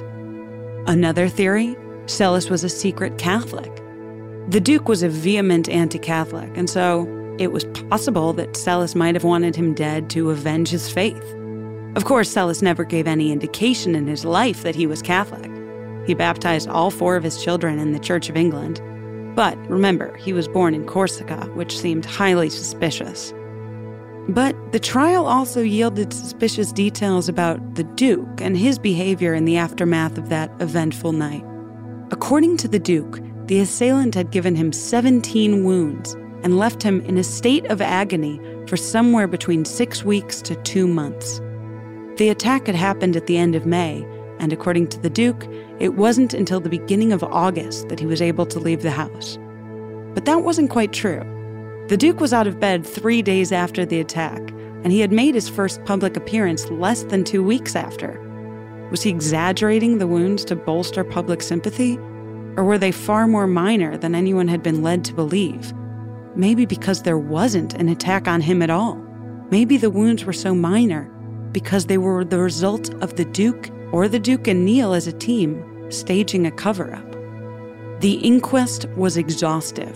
Another 0.88 1.28
theory 1.28 1.76
Sellis 2.06 2.50
was 2.50 2.64
a 2.64 2.68
secret 2.68 3.18
Catholic. 3.18 3.72
The 4.48 4.60
Duke 4.60 4.88
was 4.88 5.02
a 5.02 5.08
vehement 5.08 5.68
anti 5.68 5.98
Catholic, 5.98 6.50
and 6.56 6.70
so 6.70 7.06
it 7.38 7.52
was 7.52 7.64
possible 7.90 8.32
that 8.34 8.56
Sellis 8.56 8.94
might 8.94 9.14
have 9.14 9.24
wanted 9.24 9.56
him 9.56 9.74
dead 9.74 10.08
to 10.10 10.30
avenge 10.30 10.70
his 10.70 10.90
faith. 10.90 11.34
Of 11.96 12.04
course, 12.04 12.32
Sellis 12.32 12.62
never 12.62 12.84
gave 12.84 13.06
any 13.06 13.32
indication 13.32 13.94
in 13.94 14.06
his 14.06 14.24
life 14.24 14.62
that 14.62 14.74
he 14.74 14.86
was 14.86 15.02
Catholic. 15.02 15.50
He 16.06 16.14
baptized 16.14 16.68
all 16.68 16.90
four 16.90 17.16
of 17.16 17.24
his 17.24 17.42
children 17.42 17.78
in 17.78 17.92
the 17.92 17.98
Church 17.98 18.28
of 18.28 18.36
England 18.36 18.80
but 19.36 19.58
remember, 19.68 20.16
he 20.16 20.32
was 20.32 20.48
born 20.48 20.74
in 20.74 20.86
Corsica, 20.86 21.44
which 21.52 21.78
seemed 21.78 22.06
highly 22.06 22.48
suspicious. 22.48 23.34
But 24.30 24.56
the 24.72 24.80
trial 24.80 25.26
also 25.26 25.60
yielded 25.60 26.12
suspicious 26.12 26.72
details 26.72 27.28
about 27.28 27.74
the 27.74 27.84
Duke 27.84 28.40
and 28.40 28.56
his 28.56 28.78
behavior 28.78 29.34
in 29.34 29.44
the 29.44 29.58
aftermath 29.58 30.16
of 30.16 30.30
that 30.30 30.50
eventful 30.58 31.12
night. 31.12 31.44
According 32.12 32.58
to 32.58 32.68
the 32.68 32.78
Duke, 32.78 33.20
the 33.46 33.58
assailant 33.58 34.14
had 34.14 34.30
given 34.30 34.54
him 34.54 34.72
17 34.72 35.64
wounds 35.64 36.14
and 36.44 36.56
left 36.56 36.82
him 36.82 37.00
in 37.02 37.18
a 37.18 37.24
state 37.24 37.66
of 37.66 37.80
agony 37.80 38.40
for 38.68 38.76
somewhere 38.76 39.26
between 39.26 39.64
six 39.64 40.04
weeks 40.04 40.40
to 40.42 40.54
two 40.62 40.86
months. 40.86 41.40
The 42.16 42.28
attack 42.28 42.66
had 42.66 42.76
happened 42.76 43.16
at 43.16 43.26
the 43.26 43.36
end 43.36 43.56
of 43.56 43.66
May, 43.66 44.06
and 44.38 44.52
according 44.52 44.86
to 44.88 45.00
the 45.00 45.10
Duke, 45.10 45.46
it 45.80 45.94
wasn't 45.94 46.32
until 46.32 46.60
the 46.60 46.68
beginning 46.68 47.12
of 47.12 47.24
August 47.24 47.88
that 47.88 47.98
he 47.98 48.06
was 48.06 48.22
able 48.22 48.46
to 48.46 48.60
leave 48.60 48.82
the 48.82 48.90
house. 48.90 49.36
But 50.14 50.26
that 50.26 50.44
wasn't 50.44 50.70
quite 50.70 50.92
true. 50.92 51.20
The 51.88 51.96
Duke 51.96 52.20
was 52.20 52.32
out 52.32 52.46
of 52.46 52.60
bed 52.60 52.86
three 52.86 53.20
days 53.20 53.50
after 53.50 53.84
the 53.84 54.00
attack, 54.00 54.40
and 54.84 54.92
he 54.92 55.00
had 55.00 55.12
made 55.12 55.34
his 55.34 55.48
first 55.48 55.84
public 55.84 56.16
appearance 56.16 56.70
less 56.70 57.02
than 57.04 57.24
two 57.24 57.42
weeks 57.42 57.74
after. 57.74 58.20
Was 58.96 59.02
he 59.02 59.10
exaggerating 59.10 59.98
the 59.98 60.06
wounds 60.06 60.42
to 60.46 60.56
bolster 60.56 61.04
public 61.04 61.42
sympathy? 61.42 61.98
Or 62.56 62.64
were 62.64 62.78
they 62.78 62.92
far 62.92 63.26
more 63.26 63.46
minor 63.46 63.98
than 63.98 64.14
anyone 64.14 64.48
had 64.48 64.62
been 64.62 64.82
led 64.82 65.04
to 65.04 65.12
believe? 65.12 65.74
Maybe 66.34 66.64
because 66.64 67.02
there 67.02 67.18
wasn't 67.18 67.74
an 67.74 67.90
attack 67.90 68.26
on 68.26 68.40
him 68.40 68.62
at 68.62 68.70
all. 68.70 68.94
Maybe 69.50 69.76
the 69.76 69.90
wounds 69.90 70.24
were 70.24 70.32
so 70.32 70.54
minor 70.54 71.10
because 71.52 71.84
they 71.84 71.98
were 71.98 72.24
the 72.24 72.38
result 72.38 72.94
of 73.02 73.16
the 73.16 73.26
Duke 73.26 73.68
or 73.92 74.08
the 74.08 74.18
Duke 74.18 74.48
and 74.48 74.64
Neil 74.64 74.94
as 74.94 75.06
a 75.06 75.12
team 75.12 75.62
staging 75.90 76.46
a 76.46 76.50
cover 76.50 76.94
up. 76.94 78.00
The 78.00 78.14
inquest 78.22 78.86
was 78.96 79.18
exhaustive. 79.18 79.94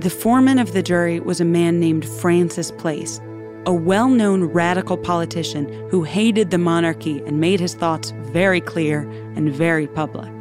The 0.00 0.10
foreman 0.10 0.58
of 0.58 0.72
the 0.72 0.82
jury 0.82 1.20
was 1.20 1.40
a 1.40 1.44
man 1.44 1.78
named 1.78 2.04
Francis 2.04 2.72
Place, 2.72 3.20
a 3.66 3.72
well 3.72 4.08
known 4.08 4.44
radical 4.44 4.96
politician 4.96 5.68
who 5.90 6.02
hated 6.02 6.50
the 6.50 6.58
monarchy 6.58 7.22
and 7.26 7.40
made 7.40 7.60
his 7.60 7.74
thoughts 7.74 8.12
very 8.32 8.60
clear 8.60 9.08
and 9.36 9.52
very 9.52 9.86
public. 9.86 10.32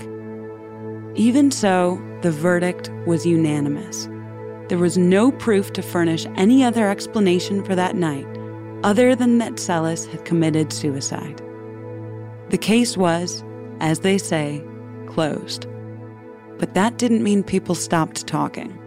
Even 1.16 1.52
so, 1.52 2.02
the 2.22 2.32
verdict 2.32 2.90
was 3.06 3.26
unanimous. 3.26 4.08
There 4.70 4.78
was 4.78 4.98
no 4.98 5.32
proof 5.32 5.74
to 5.74 5.82
furnish 5.82 6.26
any 6.36 6.64
other 6.64 6.88
explanation 6.90 7.64
for 7.64 7.76
that 7.76 7.96
night 7.96 8.28
other 8.84 9.16
than 9.16 9.40
that 9.40 9.60
Sellis 9.60 10.06
had 10.06 10.24
committed 10.24 10.72
suicide. 10.72 11.42
The 12.50 12.58
case 12.58 12.96
was, 12.96 13.44
as 13.82 14.00
they 14.00 14.18
say, 14.18 14.64
closed. 15.08 15.68
But 16.58 16.74
that 16.76 16.98
didn't 16.98 17.24
mean 17.24 17.44
people 17.44 17.76
stopped 17.76 18.28
talking. 18.28 18.79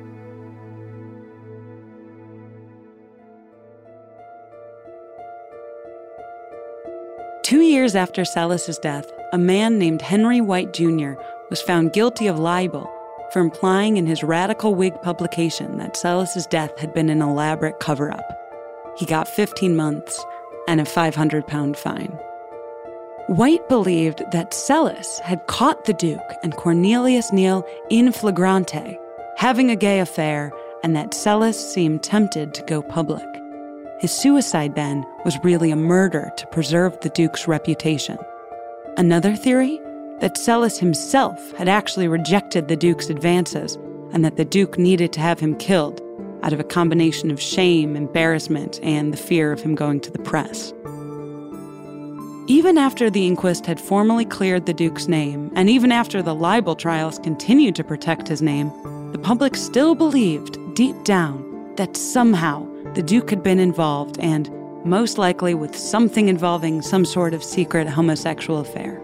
Two 7.52 7.60
years 7.60 7.94
after 7.94 8.24
Sellis's 8.24 8.78
death, 8.78 9.12
a 9.30 9.36
man 9.36 9.78
named 9.78 10.00
Henry 10.00 10.40
White 10.40 10.72
Jr. 10.72 11.12
was 11.50 11.60
found 11.60 11.92
guilty 11.92 12.26
of 12.26 12.38
libel 12.38 12.90
for 13.30 13.40
implying 13.40 13.98
in 13.98 14.06
his 14.06 14.24
radical 14.24 14.74
Whig 14.74 14.94
publication 15.02 15.76
that 15.76 15.94
Sellis's 15.94 16.46
death 16.46 16.78
had 16.78 16.94
been 16.94 17.10
an 17.10 17.20
elaborate 17.20 17.78
cover 17.78 18.10
up. 18.10 18.24
He 18.96 19.04
got 19.04 19.28
15 19.28 19.76
months 19.76 20.24
and 20.66 20.80
a 20.80 20.86
500 20.86 21.46
pound 21.46 21.76
fine. 21.76 22.18
White 23.26 23.68
believed 23.68 24.22
that 24.32 24.52
Sellis 24.52 25.20
had 25.20 25.46
caught 25.46 25.84
the 25.84 25.92
Duke 25.92 26.32
and 26.42 26.56
Cornelius 26.56 27.34
Neil 27.34 27.66
in 27.90 28.12
flagrante, 28.12 28.98
having 29.36 29.70
a 29.70 29.76
gay 29.76 30.00
affair, 30.00 30.52
and 30.82 30.96
that 30.96 31.10
Sellis 31.10 31.56
seemed 31.56 32.02
tempted 32.02 32.54
to 32.54 32.62
go 32.62 32.80
public. 32.80 33.31
His 34.02 34.10
suicide, 34.10 34.74
then, 34.74 35.06
was 35.24 35.38
really 35.44 35.70
a 35.70 35.76
murder 35.76 36.32
to 36.36 36.46
preserve 36.48 36.98
the 37.00 37.08
Duke's 37.10 37.46
reputation. 37.46 38.18
Another 38.96 39.36
theory? 39.36 39.80
That 40.18 40.36
Sellis 40.36 40.76
himself 40.76 41.52
had 41.52 41.68
actually 41.68 42.08
rejected 42.08 42.66
the 42.66 42.74
Duke's 42.74 43.10
advances, 43.10 43.76
and 44.12 44.24
that 44.24 44.36
the 44.36 44.44
Duke 44.44 44.76
needed 44.76 45.12
to 45.12 45.20
have 45.20 45.38
him 45.38 45.56
killed 45.56 46.00
out 46.42 46.52
of 46.52 46.58
a 46.58 46.64
combination 46.64 47.30
of 47.30 47.40
shame, 47.40 47.94
embarrassment, 47.94 48.80
and 48.82 49.12
the 49.12 49.16
fear 49.16 49.52
of 49.52 49.60
him 49.60 49.76
going 49.76 50.00
to 50.00 50.10
the 50.10 50.18
press. 50.18 50.74
Even 52.48 52.78
after 52.78 53.08
the 53.08 53.28
inquest 53.28 53.66
had 53.66 53.80
formally 53.80 54.24
cleared 54.24 54.66
the 54.66 54.74
Duke's 54.74 55.06
name, 55.06 55.48
and 55.54 55.70
even 55.70 55.92
after 55.92 56.22
the 56.22 56.34
libel 56.34 56.74
trials 56.74 57.20
continued 57.20 57.76
to 57.76 57.84
protect 57.84 58.26
his 58.26 58.42
name, 58.42 58.72
the 59.12 59.18
public 59.18 59.54
still 59.54 59.94
believed, 59.94 60.58
deep 60.74 61.04
down, 61.04 61.72
that 61.76 61.96
somehow 61.96 62.66
the 62.94 63.02
Duke 63.02 63.30
had 63.30 63.42
been 63.42 63.58
involved, 63.58 64.18
and 64.18 64.50
most 64.84 65.16
likely 65.16 65.54
with 65.54 65.76
something 65.76 66.28
involving 66.28 66.82
some 66.82 67.04
sort 67.04 67.32
of 67.32 67.42
secret 67.42 67.88
homosexual 67.88 68.60
affair. 68.60 69.00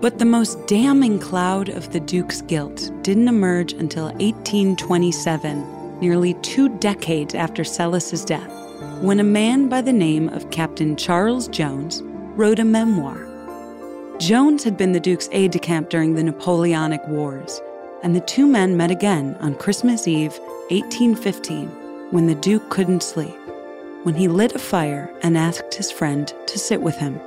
But 0.00 0.18
the 0.18 0.24
most 0.24 0.66
damning 0.66 1.18
cloud 1.18 1.68
of 1.68 1.92
the 1.92 2.00
Duke's 2.00 2.40
guilt 2.42 2.90
didn't 3.02 3.28
emerge 3.28 3.72
until 3.72 4.04
1827, 4.04 6.00
nearly 6.00 6.34
two 6.34 6.68
decades 6.78 7.34
after 7.34 7.62
Sellis's 7.62 8.24
death, 8.24 8.50
when 9.02 9.20
a 9.20 9.24
man 9.24 9.68
by 9.68 9.82
the 9.82 9.92
name 9.92 10.28
of 10.30 10.50
Captain 10.50 10.96
Charles 10.96 11.48
Jones 11.48 12.02
wrote 12.36 12.58
a 12.58 12.64
memoir. 12.64 13.26
Jones 14.18 14.64
had 14.64 14.76
been 14.76 14.92
the 14.92 15.00
Duke's 15.00 15.28
aide 15.32 15.50
de 15.50 15.58
camp 15.58 15.90
during 15.90 16.14
the 16.14 16.22
Napoleonic 16.22 17.06
Wars, 17.08 17.60
and 18.02 18.16
the 18.16 18.20
two 18.20 18.46
men 18.46 18.76
met 18.76 18.90
again 18.90 19.36
on 19.40 19.56
Christmas 19.56 20.08
Eve, 20.08 20.38
1815, 20.70 21.87
when 22.10 22.26
the 22.26 22.34
Duke 22.34 22.70
couldn't 22.70 23.02
sleep, 23.02 23.36
when 24.02 24.14
he 24.14 24.28
lit 24.28 24.54
a 24.54 24.58
fire 24.58 25.12
and 25.22 25.36
asked 25.36 25.74
his 25.74 25.90
friend 25.90 26.32
to 26.46 26.58
sit 26.58 26.82
with 26.82 26.96
him. 26.96 27.20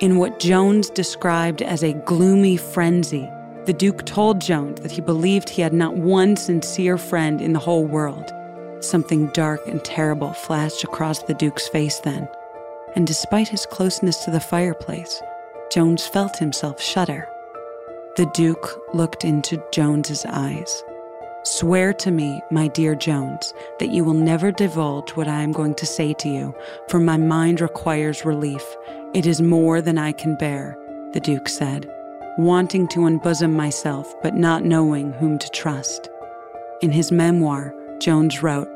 In 0.00 0.18
what 0.18 0.40
Jones 0.40 0.90
described 0.90 1.62
as 1.62 1.82
a 1.82 1.92
gloomy 1.92 2.56
frenzy, 2.56 3.30
the 3.64 3.72
Duke 3.72 4.04
told 4.04 4.40
Jones 4.40 4.80
that 4.80 4.92
he 4.92 5.00
believed 5.00 5.48
he 5.48 5.62
had 5.62 5.72
not 5.72 5.96
one 5.96 6.36
sincere 6.36 6.98
friend 6.98 7.40
in 7.40 7.52
the 7.52 7.58
whole 7.58 7.84
world. 7.84 8.32
Something 8.80 9.28
dark 9.28 9.66
and 9.66 9.82
terrible 9.84 10.32
flashed 10.32 10.84
across 10.84 11.22
the 11.22 11.34
Duke's 11.34 11.68
face 11.68 11.98
then 12.00 12.28
and 12.96 13.06
despite 13.06 13.46
his 13.46 13.66
closeness 13.66 14.24
to 14.24 14.30
the 14.30 14.40
fireplace, 14.40 15.22
Jones 15.70 16.06
felt 16.06 16.38
himself 16.38 16.80
shudder. 16.80 17.28
The 18.16 18.26
Duke 18.34 18.82
looked 18.94 19.24
into 19.24 19.62
Jones's 19.70 20.24
eyes. 20.26 20.82
Swear 21.48 21.92
to 21.92 22.10
me, 22.10 22.42
my 22.50 22.66
dear 22.66 22.96
Jones, 22.96 23.54
that 23.78 23.90
you 23.90 24.02
will 24.02 24.14
never 24.14 24.50
divulge 24.50 25.10
what 25.10 25.28
I 25.28 25.42
am 25.42 25.52
going 25.52 25.76
to 25.76 25.86
say 25.86 26.12
to 26.14 26.28
you, 26.28 26.52
for 26.88 26.98
my 26.98 27.16
mind 27.16 27.60
requires 27.60 28.24
relief. 28.24 28.64
It 29.14 29.26
is 29.26 29.40
more 29.40 29.80
than 29.80 29.96
I 29.96 30.10
can 30.10 30.34
bear, 30.34 30.76
the 31.12 31.20
Duke 31.20 31.48
said, 31.48 31.88
wanting 32.36 32.88
to 32.88 33.06
unbosom 33.06 33.52
myself 33.52 34.12
but 34.24 34.34
not 34.34 34.64
knowing 34.64 35.12
whom 35.12 35.38
to 35.38 35.48
trust. 35.50 36.10
In 36.82 36.90
his 36.90 37.12
memoir, 37.12 37.72
Jones 38.00 38.42
wrote, 38.42 38.68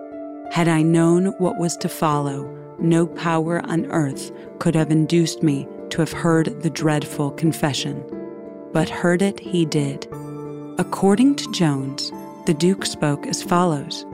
Had 0.53 0.69
I 0.69 0.83
known 0.83 1.35
what 1.39 1.59
was 1.59 1.77
to 1.79 1.89
follow, 1.89 2.49
no 2.79 3.05
power 3.05 3.67
on 3.67 3.87
earth 3.87 4.31
could 4.61 4.77
have 4.77 4.93
induced 4.93 5.43
me 5.43 5.67
to 5.89 6.03
have 6.03 6.13
heard 6.13 6.63
the 6.63 6.71
dreadful 6.71 7.33
confession. 7.33 8.05
But 8.73 8.89
heard 8.89 9.23
it 9.23 9.41
he 9.41 9.67
did. 9.67 10.07
According 10.79 11.35
to 11.35 11.51
Jones, 11.51 12.13
the 12.51 12.55
Duke 12.55 12.85
spoke 12.85 13.29
as 13.29 13.45
follows 13.45 14.05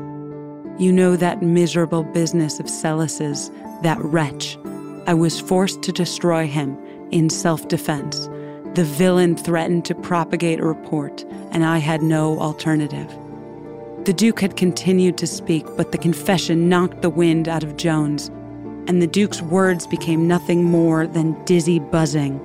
You 0.78 0.92
know 0.92 1.16
that 1.16 1.40
miserable 1.40 2.04
business 2.04 2.60
of 2.60 2.68
Sellis's, 2.68 3.50
that 3.82 3.96
wretch. 4.04 4.58
I 5.06 5.14
was 5.14 5.40
forced 5.40 5.80
to 5.84 5.90
destroy 5.90 6.46
him 6.46 6.76
in 7.10 7.30
self 7.30 7.66
defense. 7.68 8.28
The 8.74 8.84
villain 8.84 9.36
threatened 9.38 9.86
to 9.86 9.94
propagate 9.94 10.60
a 10.60 10.66
report, 10.66 11.24
and 11.50 11.64
I 11.64 11.78
had 11.78 12.02
no 12.02 12.38
alternative. 12.38 13.08
The 14.04 14.12
Duke 14.12 14.40
had 14.40 14.58
continued 14.58 15.16
to 15.16 15.26
speak, 15.26 15.64
but 15.74 15.92
the 15.92 16.04
confession 16.06 16.68
knocked 16.68 17.00
the 17.00 17.08
wind 17.08 17.48
out 17.48 17.64
of 17.64 17.78
Jones, 17.78 18.28
and 18.86 19.00
the 19.00 19.06
Duke's 19.06 19.40
words 19.40 19.86
became 19.86 20.28
nothing 20.28 20.62
more 20.62 21.06
than 21.06 21.42
dizzy 21.46 21.78
buzzing, 21.78 22.38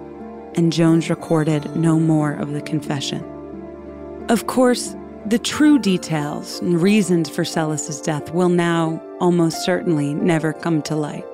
and 0.56 0.72
Jones 0.72 1.10
recorded 1.10 1.76
no 1.76 2.00
more 2.00 2.32
of 2.32 2.54
the 2.54 2.62
confession. 2.62 3.28
Of 4.30 4.48
course, 4.48 4.96
the 5.26 5.40
true 5.40 5.78
details 5.78 6.60
and 6.62 6.82
reasons 6.82 7.30
for 7.30 7.44
Sellis's 7.44 8.02
death 8.02 8.34
will 8.34 8.50
now, 8.50 9.02
almost 9.20 9.64
certainly, 9.64 10.14
never 10.16 10.52
come 10.52 10.82
to 10.84 10.96
light. 10.96 11.26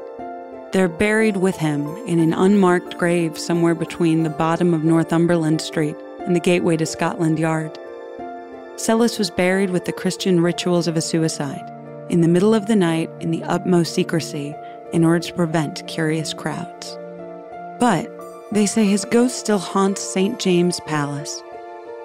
They're 0.73 0.89
buried 0.89 1.37
with 1.37 1.55
him 1.55 1.87
in 2.05 2.19
an 2.19 2.33
unmarked 2.33 2.97
grave 2.97 3.37
somewhere 3.37 3.75
between 3.75 4.23
the 4.23 4.29
bottom 4.29 4.73
of 4.73 4.83
Northumberland 4.83 5.61
Street 5.61 5.95
and 6.19 6.35
the 6.35 6.41
gateway 6.41 6.75
to 6.77 6.85
Scotland 6.85 7.39
Yard. 7.39 7.79
Sellis 8.75 9.17
was 9.17 9.31
buried 9.31 9.69
with 9.69 9.85
the 9.85 9.93
Christian 9.93 10.41
rituals 10.41 10.87
of 10.87 10.97
a 10.97 11.01
suicide, 11.01 11.71
in 12.09 12.19
the 12.21 12.27
middle 12.27 12.53
of 12.53 12.67
the 12.67 12.75
night 12.75 13.09
in 13.21 13.31
the 13.31 13.43
utmost 13.43 13.95
secrecy 13.95 14.53
in 14.91 15.05
order 15.05 15.19
to 15.19 15.33
prevent 15.33 15.87
curious 15.87 16.33
crowds. 16.33 16.97
But 17.79 18.11
they 18.51 18.65
say 18.65 18.85
his 18.85 19.05
ghost 19.05 19.39
still 19.39 19.59
haunts 19.59 20.01
St. 20.01 20.39
James 20.39 20.79
Palace. 20.81 21.41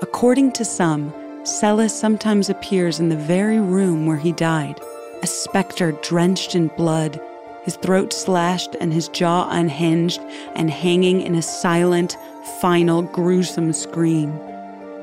According 0.01 0.53
to 0.53 0.65
some, 0.65 1.13
Sellis 1.45 1.91
sometimes 1.91 2.49
appears 2.49 3.01
in 3.01 3.09
the 3.09 3.17
very 3.17 3.59
room 3.59 4.07
where 4.07 4.17
he 4.17 4.33
died, 4.33 4.81
a 5.23 5.27
specter 5.27 5.93
drenched 6.03 6.55
in 6.55 6.69
blood, 6.69 7.21
his 7.65 7.77
throat 7.77 8.13
slashed 8.13 8.77
and 8.81 8.93
his 8.93 9.09
jaw 9.09 9.49
unhinged 9.51 10.21
and 10.55 10.71
hanging 10.71 11.21
in 11.21 11.35
a 11.35 11.43
silent, 11.43 12.17
final, 12.61 13.03
gruesome 13.03 13.73
scream. 13.73 14.39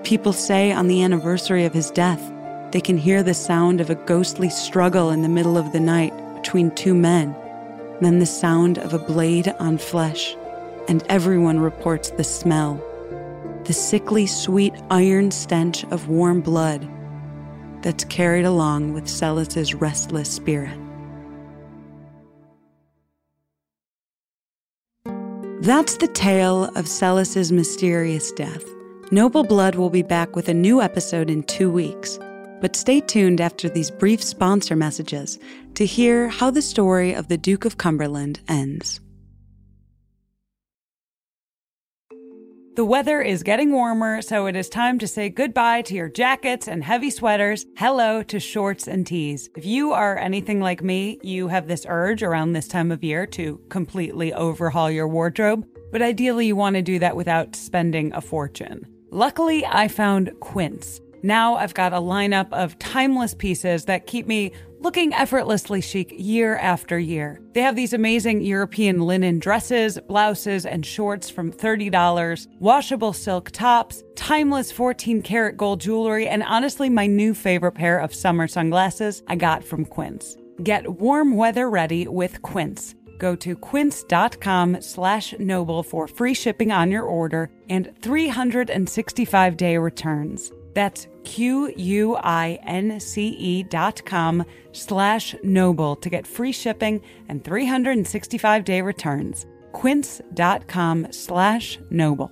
People 0.03 0.33
say 0.33 0.71
on 0.71 0.87
the 0.87 1.03
anniversary 1.03 1.65
of 1.65 1.73
his 1.73 1.91
death, 1.91 2.31
they 2.71 2.81
can 2.81 2.97
hear 2.97 3.21
the 3.21 3.33
sound 3.33 3.81
of 3.81 3.89
a 3.89 3.95
ghostly 3.95 4.49
struggle 4.49 5.09
in 5.09 5.21
the 5.21 5.29
middle 5.29 5.57
of 5.57 5.71
the 5.71 5.79
night 5.79 6.13
between 6.35 6.71
two 6.71 6.93
men 6.93 7.35
then 8.01 8.19
the 8.19 8.25
sound 8.25 8.77
of 8.77 8.93
a 8.93 8.99
blade 8.99 9.53
on 9.59 9.77
flesh, 9.77 10.35
and 10.87 11.03
everyone 11.09 11.59
reports 11.59 12.11
the 12.11 12.23
smell 12.23 12.81
the 13.69 13.73
sickly 13.73 14.25
sweet 14.25 14.73
iron 14.89 15.29
stench 15.29 15.83
of 15.91 16.07
warm 16.07 16.41
blood 16.41 16.89
that's 17.83 18.03
carried 18.05 18.43
along 18.43 18.95
with 18.95 19.07
Sellis's 19.07 19.75
restless 19.75 20.27
spirit. 20.27 20.75
That's 25.61 25.97
the 25.97 26.09
tale 26.11 26.63
of 26.75 26.87
Sellis's 26.87 27.51
mysterious 27.51 28.31
death. 28.31 28.63
Noble 29.11 29.43
Blood 29.43 29.75
will 29.75 29.91
be 29.91 30.01
back 30.01 30.35
with 30.35 30.49
a 30.49 30.53
new 30.55 30.81
episode 30.81 31.29
in 31.29 31.43
two 31.43 31.69
weeks. 31.69 32.17
But 32.61 32.75
stay 32.75 33.01
tuned 33.01 33.39
after 33.39 33.69
these 33.69 33.91
brief 33.91 34.23
sponsor 34.23 34.75
messages 34.75 35.37
to 35.75 35.85
hear 35.85 36.27
how 36.27 36.49
the 36.49 36.63
story 36.63 37.13
of 37.13 37.27
the 37.27 37.37
Duke 37.37 37.65
of 37.65 37.77
Cumberland 37.77 38.39
ends. 38.47 38.99
The 42.75 42.85
weather 42.85 43.19
is 43.21 43.43
getting 43.43 43.73
warmer, 43.73 44.21
so 44.21 44.45
it 44.45 44.55
is 44.55 44.69
time 44.69 44.99
to 44.99 45.07
say 45.07 45.27
goodbye 45.27 45.81
to 45.81 45.95
your 45.95 46.07
jackets 46.07 46.67
and 46.67 46.83
heavy 46.83 47.09
sweaters. 47.09 47.65
Hello 47.75 48.23
to 48.23 48.39
shorts 48.39 48.87
and 48.87 49.05
tees. 49.05 49.49
If 49.57 49.65
you 49.65 49.91
are 49.91 50.17
anything 50.17 50.61
like 50.61 50.83
me, 50.83 51.19
you 51.21 51.47
have 51.49 51.67
this 51.67 51.85
urge 51.89 52.23
around 52.23 52.53
this 52.53 52.67
time 52.67 52.91
of 52.91 53.03
year 53.03 53.25
to 53.27 53.59
completely 53.69 54.33
overhaul 54.33 54.89
your 54.89 55.07
wardrobe, 55.07 55.67
but 55.91 56.01
ideally 56.01 56.45
you 56.45 56.55
want 56.55 56.75
to 56.75 56.81
do 56.81 56.99
that 56.99 57.15
without 57.17 57.55
spending 57.55 58.13
a 58.13 58.21
fortune. 58.21 58.85
Luckily, 59.09 59.65
I 59.65 59.87
found 59.87 60.31
Quince. 60.39 61.01
Now 61.21 61.55
I've 61.55 61.73
got 61.73 61.91
a 61.91 61.97
lineup 61.97 62.53
of 62.53 62.79
timeless 62.79 63.33
pieces 63.33 63.85
that 63.85 64.07
keep 64.07 64.25
me 64.25 64.53
looking 64.79 65.13
effortlessly 65.13 65.81
chic 65.81 66.13
year 66.17 66.57
after 66.57 66.97
year. 66.97 67.41
They 67.53 67.61
have 67.61 67.75
these 67.75 67.93
amazing 67.93 68.41
European 68.41 68.99
linen 69.01 69.39
dresses, 69.39 69.99
blouses, 70.07 70.65
and 70.65 70.85
shorts 70.85 71.29
from 71.29 71.51
$30, 71.51 72.47
washable 72.59 73.13
silk 73.13 73.51
tops, 73.51 74.03
timeless 74.15 74.71
14 74.71 75.21
karat 75.21 75.57
gold 75.57 75.81
jewelry, 75.81 76.27
and 76.27 76.43
honestly, 76.43 76.89
my 76.89 77.07
new 77.07 77.33
favorite 77.33 77.73
pair 77.73 77.99
of 77.99 78.13
summer 78.13 78.47
sunglasses 78.47 79.21
I 79.27 79.35
got 79.35 79.63
from 79.63 79.85
Quince. 79.85 80.37
Get 80.63 80.99
warm 80.99 81.35
weather 81.35 81.69
ready 81.69 82.07
with 82.07 82.41
Quince. 82.41 82.95
Go 83.19 83.35
to 83.35 83.55
quince.com 83.55 84.81
slash 84.81 85.35
noble 85.39 85.83
for 85.83 86.07
free 86.07 86.33
shipping 86.33 86.71
on 86.71 86.89
your 86.89 87.03
order 87.03 87.51
and 87.69 87.91
365 88.01 89.57
day 89.57 89.77
returns. 89.77 90.51
That's 90.73 91.07
Q-U-I-N-C-E 91.23 91.63
dot 93.63 94.05
com 94.05 94.45
slash 94.71 95.35
noble 95.43 95.95
to 95.97 96.09
get 96.09 96.27
free 96.27 96.51
shipping 96.51 97.01
and 97.27 97.43
365-day 97.43 98.81
returns. 98.81 99.45
quince.com 99.73 101.07
slash 101.11 101.79
noble. 101.89 102.31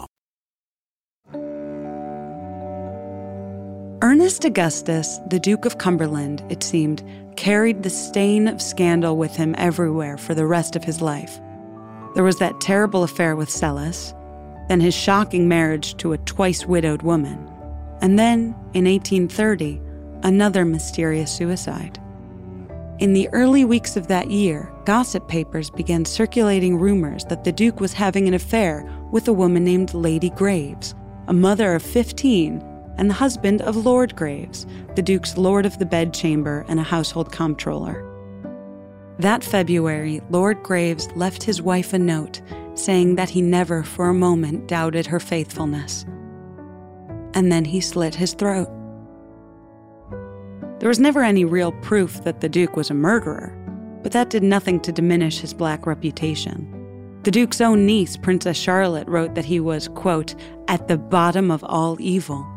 Ernest 4.03 4.45
Augustus, 4.45 5.19
the 5.27 5.39
Duke 5.39 5.63
of 5.63 5.77
Cumberland, 5.77 6.43
it 6.49 6.63
seemed, 6.63 7.03
carried 7.35 7.83
the 7.83 7.89
stain 7.91 8.47
of 8.47 8.59
scandal 8.59 9.15
with 9.15 9.35
him 9.35 9.53
everywhere 9.59 10.17
for 10.17 10.33
the 10.33 10.47
rest 10.47 10.75
of 10.75 10.83
his 10.83 11.03
life. 11.03 11.39
There 12.15 12.23
was 12.23 12.37
that 12.39 12.59
terrible 12.59 13.03
affair 13.03 13.35
with 13.35 13.47
Sellis, 13.47 14.15
then 14.69 14.79
his 14.79 14.95
shocking 14.95 15.47
marriage 15.47 15.95
to 15.97 16.13
a 16.13 16.17
twice 16.17 16.65
widowed 16.65 17.03
woman, 17.03 17.47
and 18.01 18.17
then, 18.17 18.55
in 18.73 18.85
1830, 18.85 19.79
another 20.23 20.65
mysterious 20.65 21.31
suicide. 21.31 21.99
In 22.97 23.13
the 23.13 23.29
early 23.29 23.65
weeks 23.65 23.95
of 23.97 24.07
that 24.07 24.31
year, 24.31 24.73
gossip 24.85 25.27
papers 25.27 25.69
began 25.69 26.05
circulating 26.05 26.79
rumors 26.79 27.23
that 27.25 27.43
the 27.43 27.51
Duke 27.51 27.79
was 27.79 27.93
having 27.93 28.27
an 28.27 28.33
affair 28.33 28.83
with 29.11 29.27
a 29.27 29.33
woman 29.33 29.63
named 29.63 29.93
Lady 29.93 30.31
Graves, 30.31 30.95
a 31.27 31.33
mother 31.33 31.75
of 31.75 31.83
15 31.83 32.70
and 32.97 33.09
the 33.09 33.15
husband 33.15 33.61
of 33.61 33.75
Lord 33.75 34.15
Graves, 34.15 34.65
the 34.95 35.01
Duke's 35.01 35.37
Lord 35.37 35.65
of 35.65 35.79
the 35.79 35.85
Bedchamber 35.85 36.65
and 36.67 36.79
a 36.79 36.83
household 36.83 37.31
comptroller. 37.31 38.07
That 39.19 39.43
February, 39.43 40.21
Lord 40.29 40.63
Graves 40.63 41.07
left 41.15 41.43
his 41.43 41.61
wife 41.61 41.93
a 41.93 41.99
note 41.99 42.41
saying 42.75 43.15
that 43.15 43.29
he 43.29 43.41
never 43.41 43.83
for 43.83 44.09
a 44.09 44.13
moment 44.13 44.67
doubted 44.67 45.05
her 45.07 45.19
faithfulness. 45.19 46.05
And 47.33 47.51
then 47.51 47.65
he 47.65 47.81
slit 47.81 48.15
his 48.15 48.33
throat. 48.33 48.69
There 50.79 50.89
was 50.89 50.99
never 50.99 51.21
any 51.21 51.45
real 51.45 51.71
proof 51.73 52.23
that 52.23 52.41
the 52.41 52.49
Duke 52.49 52.75
was 52.75 52.89
a 52.89 52.95
murderer, 52.95 53.55
but 54.01 54.11
that 54.13 54.31
did 54.31 54.41
nothing 54.41 54.79
to 54.81 54.91
diminish 54.91 55.39
his 55.39 55.53
black 55.53 55.85
reputation. 55.85 56.77
The 57.23 57.29
Duke's 57.29 57.61
own 57.61 57.85
niece, 57.85 58.17
Princess 58.17 58.57
Charlotte, 58.57 59.07
wrote 59.07 59.35
that 59.35 59.45
he 59.45 59.59
was, 59.59 59.87
quote, 59.89 60.33
at 60.67 60.87
the 60.87 60.97
bottom 60.97 61.51
of 61.51 61.63
all 61.63 62.01
evil. 62.01 62.47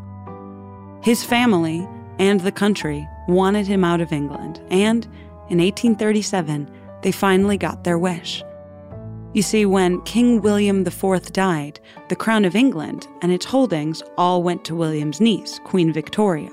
His 1.05 1.23
family 1.23 1.87
and 2.17 2.39
the 2.39 2.51
country 2.51 3.07
wanted 3.27 3.67
him 3.67 3.83
out 3.83 4.01
of 4.01 4.11
England, 4.11 4.59
and 4.71 5.05
in 5.51 5.59
1837, 5.59 6.67
they 7.03 7.11
finally 7.11 7.59
got 7.59 7.83
their 7.83 7.99
wish. 7.99 8.43
You 9.33 9.43
see, 9.43 9.67
when 9.67 10.01
King 10.01 10.41
William 10.41 10.83
IV 10.83 11.31
died, 11.31 11.79
the 12.09 12.15
crown 12.15 12.43
of 12.43 12.55
England 12.55 13.07
and 13.21 13.31
its 13.31 13.45
holdings 13.45 14.01
all 14.17 14.41
went 14.41 14.65
to 14.65 14.75
William's 14.75 15.21
niece, 15.21 15.59
Queen 15.63 15.93
Victoria. 15.93 16.49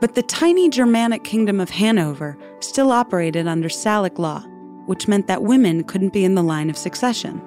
But 0.00 0.14
the 0.14 0.22
tiny 0.22 0.70
Germanic 0.70 1.22
kingdom 1.22 1.60
of 1.60 1.68
Hanover 1.68 2.38
still 2.60 2.90
operated 2.90 3.46
under 3.46 3.68
Salic 3.68 4.18
law, 4.18 4.40
which 4.86 5.08
meant 5.08 5.26
that 5.26 5.42
women 5.42 5.84
couldn't 5.84 6.14
be 6.14 6.24
in 6.24 6.36
the 6.36 6.42
line 6.42 6.70
of 6.70 6.78
succession. 6.78 7.42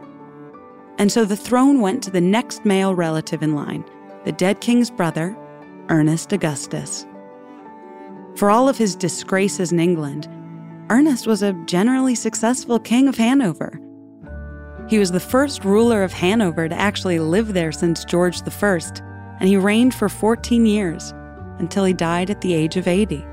And 0.99 1.11
so 1.11 1.25
the 1.25 1.35
throne 1.35 1.81
went 1.81 2.03
to 2.03 2.11
the 2.11 2.21
next 2.21 2.63
male 2.63 2.93
relative 2.93 3.41
in 3.41 3.55
line, 3.55 3.83
the 4.23 4.31
dead 4.31 4.61
king's 4.61 4.91
brother, 4.91 5.35
Ernest 5.89 6.31
Augustus. 6.33 7.07
For 8.35 8.51
all 8.51 8.69
of 8.69 8.77
his 8.77 8.95
disgraces 8.95 9.71
in 9.71 9.79
England, 9.79 10.27
Ernest 10.91 11.25
was 11.25 11.41
a 11.41 11.53
generally 11.65 12.13
successful 12.13 12.79
king 12.79 13.07
of 13.07 13.17
Hanover. 13.17 13.79
He 14.87 14.99
was 14.99 15.11
the 15.11 15.19
first 15.19 15.65
ruler 15.65 16.03
of 16.03 16.13
Hanover 16.13 16.69
to 16.69 16.79
actually 16.79 17.17
live 17.17 17.53
there 17.53 17.71
since 17.71 18.05
George 18.05 18.41
I, 18.41 18.79
and 19.39 19.49
he 19.49 19.57
reigned 19.57 19.95
for 19.95 20.09
14 20.09 20.67
years 20.67 21.11
until 21.57 21.85
he 21.85 21.93
died 21.93 22.29
at 22.29 22.41
the 22.41 22.53
age 22.53 22.77
of 22.77 22.87
80. 22.87 23.25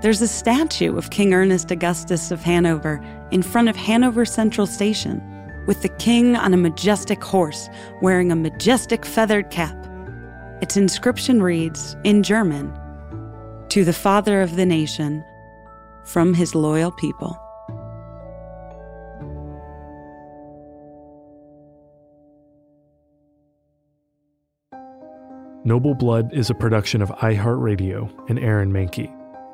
There's 0.00 0.22
a 0.22 0.28
statue 0.28 0.96
of 0.96 1.10
King 1.10 1.34
Ernest 1.34 1.70
Augustus 1.70 2.32
of 2.32 2.42
Hanover 2.42 3.00
in 3.30 3.42
front 3.42 3.68
of 3.68 3.76
Hanover 3.76 4.24
Central 4.24 4.66
Station, 4.66 5.22
with 5.66 5.82
the 5.82 5.88
king 5.88 6.34
on 6.34 6.52
a 6.52 6.56
majestic 6.56 7.22
horse 7.22 7.68
wearing 8.02 8.32
a 8.32 8.36
majestic 8.36 9.04
feathered 9.04 9.50
cap 9.50 9.85
its 10.60 10.76
inscription 10.76 11.42
reads, 11.42 11.96
in 12.04 12.22
German, 12.22 12.72
To 13.68 13.84
the 13.84 13.92
Father 13.92 14.42
of 14.42 14.56
the 14.56 14.66
Nation, 14.66 15.24
from 16.04 16.34
his 16.34 16.54
loyal 16.54 16.92
people. 16.92 17.38
Noble 25.64 25.96
Blood 25.96 26.32
is 26.32 26.48
a 26.48 26.54
production 26.54 27.02
of 27.02 27.10
iHeartRadio 27.10 28.30
and 28.30 28.38
Aaron 28.38 28.72
Mahnke. 28.72 29.12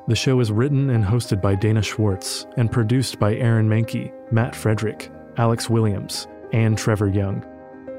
The 0.09 0.15
show 0.15 0.41
is 0.41 0.53
written 0.53 0.91
and 0.91 1.03
hosted 1.03 1.41
by 1.41 1.55
Dana 1.55 1.81
Schwartz 1.81 2.47
and 2.59 2.71
produced 2.71 3.19
by 3.19 3.35
Aaron 3.37 3.67
Mahnke, 3.67 4.13
Matt 4.31 4.55
Frederick, 4.55 5.11
Alex 5.39 5.71
Williams, 5.71 6.29
and 6.53 6.77
Trevor 6.77 7.09
Young. 7.09 7.43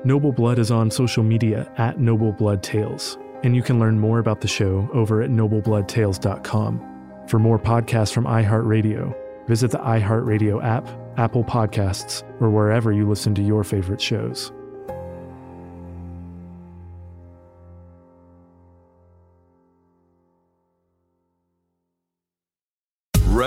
Noble 0.06 0.34
Blood 0.34 0.60
is 0.60 0.70
on 0.70 0.92
social 0.92 1.24
media 1.24 1.72
at 1.78 1.98
Noble 1.98 2.34
Blood 2.34 2.62
Tales, 2.62 3.18
and 3.44 3.56
you 3.56 3.63
can 3.63 3.80
learn 3.80 3.98
more 3.98 4.20
about 4.20 4.42
the 4.42 4.50
show 4.50 4.89
over 4.92 5.22
at 5.22 5.30
noblebloodtales.com. 5.30 7.24
For 7.28 7.39
more 7.39 7.58
podcasts 7.58 8.13
from 8.13 8.26
iHeartRadio, 8.26 9.16
visit 9.48 9.72
the 9.72 9.78
iHeartRadio 9.78 10.62
app, 10.62 10.89
Apple 11.18 11.46
Podcasts, 11.46 12.24
or 12.42 12.50
wherever 12.50 12.92
you 12.92 13.08
listen 13.08 13.34
to 13.36 13.42
your 13.42 13.63
favorite 13.63 14.02
shows. 14.02 14.52